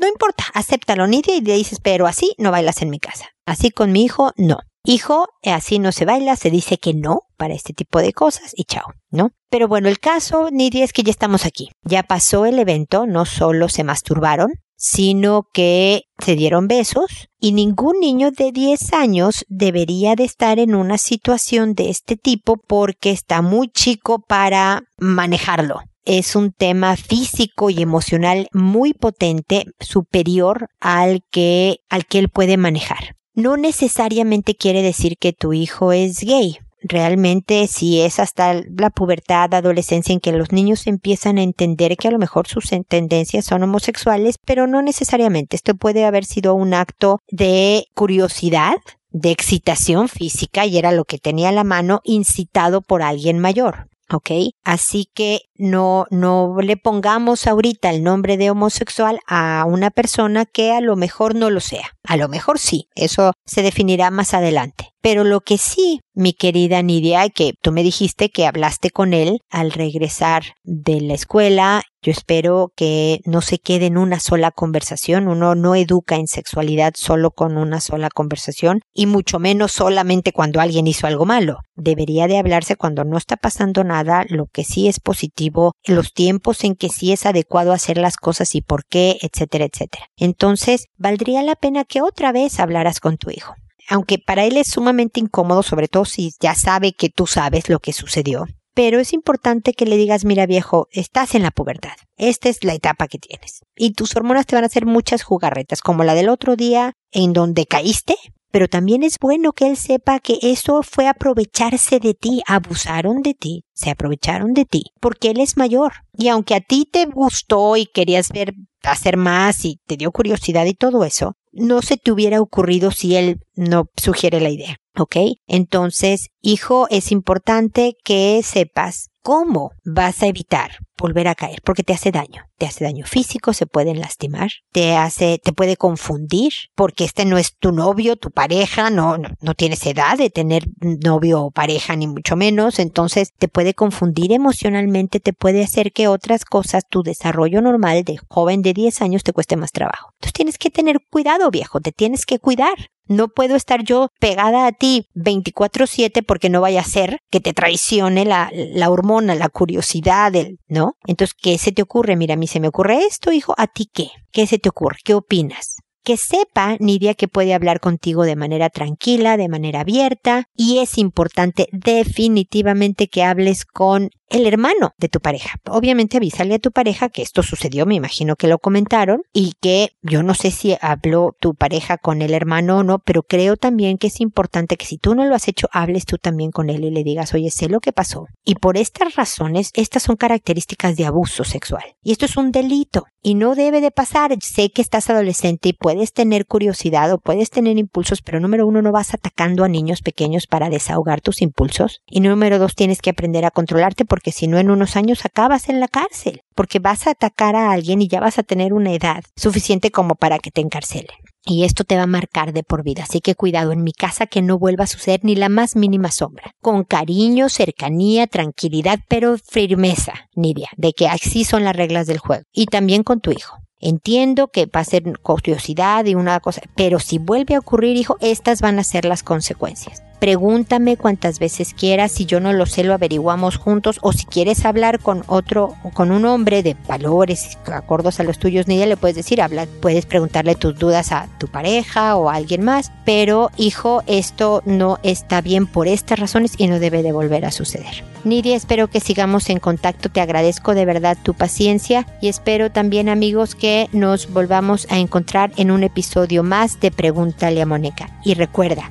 No 0.00 0.08
importa, 0.08 0.44
acéptalo, 0.54 1.06
Nidia, 1.06 1.36
y 1.36 1.40
le 1.40 1.56
dices, 1.56 1.80
pero 1.82 2.06
así 2.06 2.34
no 2.38 2.50
bailas 2.50 2.82
en 2.82 2.90
mi 2.90 2.98
casa. 2.98 3.26
Así 3.46 3.70
con 3.70 3.92
mi 3.92 4.04
hijo, 4.04 4.32
no. 4.36 4.58
Hijo, 4.86 5.28
así 5.42 5.78
no 5.78 5.92
se 5.92 6.04
baila, 6.04 6.36
se 6.36 6.50
dice 6.50 6.76
que 6.76 6.92
no 6.92 7.22
para 7.38 7.54
este 7.54 7.72
tipo 7.72 8.00
de 8.00 8.12
cosas 8.12 8.52
y 8.54 8.64
chao, 8.64 8.84
¿no? 9.10 9.30
Pero 9.48 9.66
bueno, 9.66 9.88
el 9.88 9.98
caso, 9.98 10.50
Nidia, 10.50 10.84
es 10.84 10.92
que 10.92 11.02
ya 11.02 11.10
estamos 11.10 11.46
aquí. 11.46 11.70
Ya 11.84 12.02
pasó 12.02 12.44
el 12.44 12.58
evento, 12.58 13.06
no 13.06 13.24
solo 13.24 13.70
se 13.70 13.82
masturbaron, 13.82 14.52
sino 14.86 15.48
que 15.50 16.02
se 16.18 16.36
dieron 16.36 16.68
besos 16.68 17.30
y 17.40 17.52
ningún 17.52 18.00
niño 18.00 18.30
de 18.32 18.52
10 18.52 18.92
años 18.92 19.46
debería 19.48 20.14
de 20.14 20.24
estar 20.24 20.58
en 20.58 20.74
una 20.74 20.98
situación 20.98 21.72
de 21.72 21.88
este 21.88 22.18
tipo 22.18 22.58
porque 22.58 23.10
está 23.10 23.40
muy 23.40 23.68
chico 23.68 24.18
para 24.18 24.82
manejarlo. 24.98 25.80
Es 26.04 26.36
un 26.36 26.52
tema 26.52 26.98
físico 26.98 27.70
y 27.70 27.80
emocional 27.80 28.48
muy 28.52 28.92
potente, 28.92 29.64
superior 29.80 30.68
al 30.80 31.22
que, 31.30 31.78
al 31.88 32.04
que 32.04 32.18
él 32.18 32.28
puede 32.28 32.58
manejar. 32.58 33.16
No 33.32 33.56
necesariamente 33.56 34.54
quiere 34.54 34.82
decir 34.82 35.16
que 35.16 35.32
tu 35.32 35.54
hijo 35.54 35.92
es 35.92 36.20
gay 36.20 36.58
realmente 36.84 37.66
si 37.66 38.00
es 38.00 38.20
hasta 38.20 38.54
la 38.54 38.90
pubertad, 38.90 39.52
adolescencia 39.54 40.12
en 40.12 40.20
que 40.20 40.32
los 40.32 40.52
niños 40.52 40.86
empiezan 40.86 41.38
a 41.38 41.42
entender 41.42 41.96
que 41.96 42.08
a 42.08 42.10
lo 42.10 42.18
mejor 42.18 42.46
sus 42.46 42.70
tendencias 42.88 43.46
son 43.46 43.62
homosexuales, 43.62 44.36
pero 44.44 44.66
no 44.66 44.82
necesariamente. 44.82 45.56
Esto 45.56 45.74
puede 45.74 46.04
haber 46.04 46.24
sido 46.24 46.54
un 46.54 46.74
acto 46.74 47.20
de 47.28 47.86
curiosidad, 47.94 48.76
de 49.10 49.30
excitación 49.30 50.08
física 50.08 50.66
y 50.66 50.76
era 50.76 50.92
lo 50.92 51.04
que 51.04 51.18
tenía 51.18 51.52
la 51.52 51.64
mano 51.64 52.00
incitado 52.04 52.82
por 52.82 53.02
alguien 53.02 53.38
mayor. 53.38 53.88
¿ok? 54.10 54.30
Así 54.64 55.08
que 55.14 55.42
no, 55.56 56.06
no 56.10 56.56
le 56.60 56.76
pongamos 56.76 57.46
ahorita 57.46 57.90
el 57.90 58.02
nombre 58.02 58.36
de 58.36 58.50
homosexual 58.50 59.20
a 59.26 59.64
una 59.66 59.90
persona 59.90 60.44
que 60.44 60.72
a 60.72 60.80
lo 60.80 60.96
mejor 60.96 61.34
no 61.34 61.50
lo 61.50 61.60
sea. 61.60 61.90
A 62.04 62.16
lo 62.16 62.28
mejor 62.28 62.58
sí, 62.58 62.88
eso 62.94 63.32
se 63.46 63.62
definirá 63.62 64.10
más 64.10 64.34
adelante. 64.34 64.93
Pero 65.04 65.22
lo 65.22 65.42
que 65.42 65.58
sí, 65.58 66.00
mi 66.14 66.32
querida 66.32 66.80
Nidia, 66.80 67.28
que 67.28 67.52
tú 67.60 67.72
me 67.72 67.82
dijiste 67.82 68.30
que 68.30 68.46
hablaste 68.46 68.88
con 68.88 69.12
él 69.12 69.40
al 69.50 69.70
regresar 69.70 70.54
de 70.62 71.02
la 71.02 71.12
escuela, 71.12 71.82
yo 72.00 72.10
espero 72.10 72.72
que 72.74 73.20
no 73.26 73.42
se 73.42 73.58
quede 73.58 73.84
en 73.84 73.98
una 73.98 74.18
sola 74.18 74.50
conversación. 74.50 75.28
Uno 75.28 75.54
no 75.56 75.74
educa 75.74 76.16
en 76.16 76.26
sexualidad 76.26 76.94
solo 76.96 77.32
con 77.32 77.58
una 77.58 77.82
sola 77.82 78.08
conversación 78.08 78.80
y 78.94 79.04
mucho 79.04 79.38
menos 79.38 79.72
solamente 79.72 80.32
cuando 80.32 80.62
alguien 80.62 80.86
hizo 80.86 81.06
algo 81.06 81.26
malo. 81.26 81.58
Debería 81.74 82.26
de 82.26 82.38
hablarse 82.38 82.74
cuando 82.74 83.04
no 83.04 83.18
está 83.18 83.36
pasando 83.36 83.84
nada, 83.84 84.24
lo 84.30 84.46
que 84.46 84.64
sí 84.64 84.88
es 84.88 85.00
positivo, 85.00 85.72
los 85.84 86.14
tiempos 86.14 86.64
en 86.64 86.76
que 86.76 86.88
sí 86.88 87.12
es 87.12 87.26
adecuado 87.26 87.74
hacer 87.74 87.98
las 87.98 88.16
cosas 88.16 88.54
y 88.54 88.62
por 88.62 88.86
qué, 88.86 89.18
etcétera, 89.20 89.66
etcétera. 89.66 90.06
Entonces, 90.16 90.86
valdría 90.96 91.42
la 91.42 91.56
pena 91.56 91.84
que 91.84 92.00
otra 92.00 92.32
vez 92.32 92.58
hablaras 92.58 93.00
con 93.00 93.18
tu 93.18 93.28
hijo 93.28 93.54
aunque 93.88 94.18
para 94.18 94.44
él 94.44 94.56
es 94.56 94.68
sumamente 94.68 95.20
incómodo, 95.20 95.62
sobre 95.62 95.88
todo 95.88 96.04
si 96.04 96.32
ya 96.40 96.54
sabe 96.54 96.92
que 96.92 97.08
tú 97.08 97.26
sabes 97.26 97.68
lo 97.68 97.80
que 97.80 97.92
sucedió. 97.92 98.46
Pero 98.74 98.98
es 98.98 99.12
importante 99.12 99.72
que 99.72 99.86
le 99.86 99.96
digas, 99.96 100.24
mira 100.24 100.46
viejo, 100.46 100.88
estás 100.90 101.36
en 101.36 101.44
la 101.44 101.52
pubertad. 101.52 101.94
Esta 102.16 102.48
es 102.48 102.64
la 102.64 102.74
etapa 102.74 103.06
que 103.06 103.18
tienes. 103.18 103.60
Y 103.76 103.92
tus 103.92 104.16
hormonas 104.16 104.46
te 104.46 104.56
van 104.56 104.64
a 104.64 104.66
hacer 104.66 104.84
muchas 104.84 105.22
jugarretas, 105.22 105.80
como 105.80 106.02
la 106.02 106.14
del 106.14 106.28
otro 106.28 106.56
día 106.56 106.94
en 107.12 107.32
donde 107.32 107.66
caíste. 107.66 108.16
Pero 108.50 108.68
también 108.68 109.02
es 109.02 109.18
bueno 109.20 109.52
que 109.52 109.66
él 109.66 109.76
sepa 109.76 110.20
que 110.20 110.38
eso 110.42 110.82
fue 110.82 111.08
aprovecharse 111.08 111.98
de 111.98 112.14
ti, 112.14 112.42
abusaron 112.46 113.22
de 113.22 113.34
ti, 113.34 113.64
se 113.72 113.90
aprovecharon 113.90 114.54
de 114.54 114.64
ti, 114.64 114.84
porque 115.00 115.30
él 115.30 115.40
es 115.40 115.56
mayor. 115.56 115.92
Y 116.16 116.28
aunque 116.28 116.54
a 116.54 116.60
ti 116.60 116.88
te 116.90 117.06
gustó 117.06 117.76
y 117.76 117.86
querías 117.86 118.28
ver 118.30 118.54
hacer 118.82 119.16
más 119.16 119.64
y 119.64 119.80
te 119.86 119.96
dio 119.96 120.12
curiosidad 120.12 120.66
y 120.66 120.74
todo 120.74 121.04
eso, 121.04 121.36
no 121.54 121.82
se 121.82 121.96
te 121.96 122.12
hubiera 122.12 122.40
ocurrido 122.40 122.90
si 122.90 123.16
él 123.16 123.38
no 123.54 123.86
sugiere 123.96 124.40
la 124.40 124.50
idea. 124.50 124.76
¿Ok? 124.96 125.16
Entonces, 125.46 126.28
hijo, 126.40 126.86
es 126.90 127.10
importante 127.10 127.94
que 128.04 128.40
sepas 128.44 129.10
cómo 129.24 129.72
vas 129.86 130.22
a 130.22 130.26
evitar 130.26 130.70
volver 130.98 131.28
a 131.28 131.34
caer, 131.34 131.60
porque 131.64 131.82
te 131.82 131.94
hace 131.94 132.12
daño. 132.12 132.44
Te 132.58 132.66
hace 132.66 132.84
daño 132.84 133.04
físico, 133.06 133.52
se 133.52 133.66
pueden 133.66 133.98
lastimar, 133.98 134.50
te 134.70 134.94
hace, 134.94 135.40
te 135.42 135.52
puede 135.52 135.76
confundir, 135.76 136.52
porque 136.76 137.04
este 137.04 137.24
no 137.24 137.36
es 137.36 137.56
tu 137.58 137.72
novio, 137.72 138.16
tu 138.16 138.30
pareja, 138.30 138.90
no, 138.90 139.18
no, 139.18 139.30
no 139.40 139.54
tienes 139.54 139.84
edad 139.86 140.16
de 140.18 140.30
tener 140.30 140.64
novio 140.80 141.42
o 141.42 141.50
pareja, 141.50 141.96
ni 141.96 142.06
mucho 142.06 142.36
menos, 142.36 142.78
entonces 142.78 143.30
te 143.36 143.48
puede 143.48 143.74
confundir 143.74 144.30
emocionalmente, 144.30 145.20
te 145.20 145.32
puede 145.32 145.64
hacer 145.64 145.92
que 145.92 146.06
otras 146.06 146.44
cosas, 146.44 146.84
tu 146.88 147.02
desarrollo 147.02 147.60
normal 147.60 148.04
de 148.04 148.18
joven 148.28 148.62
de 148.62 148.74
10 148.74 149.02
años 149.02 149.24
te 149.24 149.32
cueste 149.32 149.56
más 149.56 149.72
trabajo. 149.72 150.10
Entonces 150.16 150.34
tienes 150.34 150.58
que 150.58 150.70
tener 150.70 150.98
cuidado, 151.10 151.50
viejo, 151.50 151.80
te 151.80 151.92
tienes 151.92 152.26
que 152.26 152.38
cuidar. 152.38 152.74
No 153.06 153.28
puedo 153.28 153.56
estar 153.56 153.84
yo 153.84 154.08
pegada 154.20 154.66
a 154.66 154.72
ti 154.72 155.06
24/7 155.14 156.22
porque 156.22 156.48
no 156.48 156.60
vaya 156.60 156.80
a 156.80 156.84
ser 156.84 157.18
que 157.30 157.40
te 157.40 157.52
traicione 157.52 158.24
la, 158.24 158.50
la 158.52 158.90
hormona, 158.90 159.34
la 159.34 159.48
curiosidad, 159.48 160.34
el, 160.34 160.58
¿no? 160.68 160.96
Entonces, 161.06 161.34
¿qué 161.40 161.58
se 161.58 161.72
te 161.72 161.82
ocurre? 161.82 162.16
Mira, 162.16 162.34
a 162.34 162.38
mí 162.38 162.46
se 162.46 162.60
me 162.60 162.68
ocurre 162.68 163.04
esto, 163.04 163.32
hijo, 163.32 163.54
¿a 163.58 163.66
ti 163.66 163.90
qué? 163.92 164.08
¿Qué 164.32 164.46
se 164.46 164.58
te 164.58 164.68
ocurre? 164.68 164.98
¿Qué 165.04 165.14
opinas? 165.14 165.76
que 166.04 166.18
sepa, 166.18 166.76
Nidia, 166.78 167.14
que 167.14 167.28
puede 167.28 167.54
hablar 167.54 167.80
contigo 167.80 168.24
de 168.24 168.36
manera 168.36 168.68
tranquila, 168.68 169.38
de 169.38 169.48
manera 169.48 169.80
abierta, 169.80 170.44
y 170.54 170.78
es 170.78 170.98
importante 170.98 171.66
definitivamente 171.72 173.08
que 173.08 173.24
hables 173.24 173.64
con 173.64 174.10
el 174.28 174.46
hermano 174.46 174.94
de 174.98 175.08
tu 175.08 175.20
pareja. 175.20 175.58
Obviamente 175.68 176.16
avísale 176.16 176.54
a 176.54 176.58
tu 176.58 176.70
pareja 176.70 177.08
que 177.08 177.22
esto 177.22 177.42
sucedió, 177.42 177.86
me 177.86 177.94
imagino 177.94 178.36
que 178.36 178.48
lo 178.48 178.58
comentaron, 178.58 179.22
y 179.32 179.54
que 179.60 179.92
yo 180.02 180.22
no 180.22 180.34
sé 180.34 180.50
si 180.50 180.76
habló 180.80 181.36
tu 181.38 181.54
pareja 181.54 181.98
con 181.98 182.22
el 182.22 182.34
hermano 182.34 182.78
o 182.78 182.82
no, 182.82 182.98
pero 182.98 183.22
creo 183.22 183.56
también 183.56 183.98
que 183.98 184.08
es 184.08 184.20
importante 184.20 184.76
que 184.76 184.86
si 184.86 184.98
tú 184.98 185.14
no 185.14 185.24
lo 185.24 185.34
has 185.34 185.48
hecho, 185.48 185.68
hables 185.72 186.06
tú 186.06 186.18
también 186.18 186.50
con 186.50 186.70
él 186.70 186.84
y 186.84 186.90
le 186.90 187.04
digas, 187.04 187.34
oye, 187.34 187.50
sé 187.50 187.68
lo 187.68 187.80
que 187.80 187.92
pasó. 187.92 188.26
Y 188.44 188.56
por 188.56 188.76
estas 188.76 189.14
razones, 189.14 189.70
estas 189.74 190.02
son 190.02 190.16
características 190.16 190.96
de 190.96 191.06
abuso 191.06 191.44
sexual. 191.44 191.84
Y 192.02 192.12
esto 192.12 192.26
es 192.26 192.36
un 192.36 192.52
delito 192.52 193.04
y 193.22 193.34
no 193.34 193.54
debe 193.54 193.80
de 193.80 193.90
pasar. 193.90 194.36
Sé 194.40 194.70
que 194.70 194.82
estás 194.82 195.08
adolescente 195.10 195.70
y 195.70 195.72
puedes 195.72 196.12
tener 196.12 196.46
curiosidad 196.46 197.10
o 197.12 197.18
puedes 197.18 197.50
tener 197.50 197.78
impulsos, 197.78 198.20
pero 198.22 198.38
número 198.38 198.66
uno, 198.66 198.82
no 198.82 198.92
vas 198.92 199.14
atacando 199.14 199.64
a 199.64 199.68
niños 199.68 200.02
pequeños 200.02 200.46
para 200.46 200.68
desahogar 200.68 201.20
tus 201.20 201.40
impulsos. 201.40 202.02
Y 202.06 202.20
número 202.20 202.58
dos, 202.58 202.74
tienes 202.74 203.00
que 203.00 203.10
aprender 203.10 203.44
a 203.44 203.50
controlarte 203.50 204.04
porque 204.14 204.30
si 204.30 204.46
no 204.46 204.58
en 204.58 204.70
unos 204.70 204.94
años 204.94 205.24
acabas 205.24 205.68
en 205.68 205.80
la 205.80 205.88
cárcel, 205.88 206.42
porque 206.54 206.78
vas 206.78 207.08
a 207.08 207.10
atacar 207.10 207.56
a 207.56 207.72
alguien 207.72 208.00
y 208.00 208.06
ya 208.06 208.20
vas 208.20 208.38
a 208.38 208.44
tener 208.44 208.72
una 208.72 208.92
edad 208.92 209.24
suficiente 209.34 209.90
como 209.90 210.14
para 210.14 210.38
que 210.38 210.52
te 210.52 210.60
encarcelen. 210.60 211.16
Y 211.44 211.64
esto 211.64 211.82
te 211.82 211.96
va 211.96 212.04
a 212.04 212.06
marcar 212.06 212.52
de 212.52 212.62
por 212.62 212.84
vida, 212.84 213.02
así 213.02 213.20
que 213.20 213.34
cuidado 213.34 213.72
en 213.72 213.82
mi 213.82 213.90
casa 213.90 214.26
que 214.26 214.40
no 214.40 214.56
vuelva 214.56 214.84
a 214.84 214.86
suceder 214.86 215.24
ni 215.24 215.34
la 215.34 215.48
más 215.48 215.74
mínima 215.74 216.12
sombra. 216.12 216.52
Con 216.62 216.84
cariño, 216.84 217.48
cercanía, 217.48 218.28
tranquilidad, 218.28 219.00
pero 219.08 219.36
firmeza, 219.36 220.12
Nidia, 220.36 220.68
de 220.76 220.92
que 220.92 221.08
así 221.08 221.42
son 221.42 221.64
las 221.64 221.74
reglas 221.74 222.06
del 222.06 222.18
juego. 222.18 222.44
Y 222.52 222.66
también 222.66 223.02
con 223.02 223.20
tu 223.20 223.32
hijo. 223.32 223.58
Entiendo 223.80 224.46
que 224.46 224.66
va 224.66 224.78
a 224.78 224.84
ser 224.84 225.18
curiosidad 225.22 226.04
y 226.04 226.14
una 226.14 226.38
cosa, 226.38 226.62
pero 226.76 227.00
si 227.00 227.18
vuelve 227.18 227.56
a 227.56 227.58
ocurrir, 227.58 227.96
hijo, 227.96 228.16
estas 228.20 228.60
van 228.60 228.78
a 228.78 228.84
ser 228.84 229.06
las 229.06 229.24
consecuencias. 229.24 230.03
Pregúntame 230.20 230.96
cuantas 230.96 231.38
veces 231.38 231.74
quieras, 231.74 232.12
si 232.12 232.24
yo 232.26 232.40
no 232.40 232.52
lo 232.52 232.66
sé 232.66 232.84
lo 232.84 232.94
averiguamos 232.94 233.56
juntos 233.56 233.98
o 234.02 234.12
si 234.12 234.24
quieres 234.24 234.64
hablar 234.64 235.00
con 235.00 235.24
otro, 235.26 235.74
con 235.92 236.10
un 236.10 236.24
hombre 236.24 236.62
de 236.62 236.76
valores 236.88 237.58
acordos 237.66 238.20
a 238.20 238.24
los 238.24 238.38
tuyos, 238.38 238.66
ni 238.66 238.84
le 238.84 238.96
puedes 238.96 239.16
decir, 239.16 239.40
habla, 239.40 239.66
puedes 239.80 240.06
preguntarle 240.06 240.54
tus 240.54 240.78
dudas 240.78 241.12
a 241.12 241.28
tu 241.38 241.48
pareja 241.48 242.16
o 242.16 242.28
a 242.28 242.34
alguien 242.34 242.62
más, 242.64 242.92
pero 243.04 243.50
hijo, 243.56 244.02
esto 244.06 244.62
no 244.64 244.98
está 245.02 245.40
bien 245.40 245.66
por 245.66 245.88
estas 245.88 246.18
razones 246.18 246.54
y 246.58 246.66
no 246.66 246.78
debe 246.78 247.02
de 247.02 247.12
volver 247.12 247.44
a 247.44 247.50
suceder. 247.50 248.04
Nidia, 248.24 248.56
espero 248.56 248.88
que 248.88 249.00
sigamos 249.00 249.50
en 249.50 249.58
contacto, 249.58 250.08
te 250.08 250.20
agradezco 250.20 250.74
de 250.74 250.86
verdad 250.86 251.18
tu 251.22 251.34
paciencia 251.34 252.06
y 252.20 252.28
espero 252.28 252.70
también 252.70 253.08
amigos 253.08 253.54
que 253.54 253.88
nos 253.92 254.32
volvamos 254.32 254.86
a 254.90 254.98
encontrar 254.98 255.52
en 255.56 255.70
un 255.70 255.82
episodio 255.82 256.42
más 256.42 256.80
de 256.80 256.90
Pregúntale 256.90 257.60
a 257.60 257.66
Mónica. 257.66 258.08
Y 258.24 258.34
recuerda, 258.34 258.90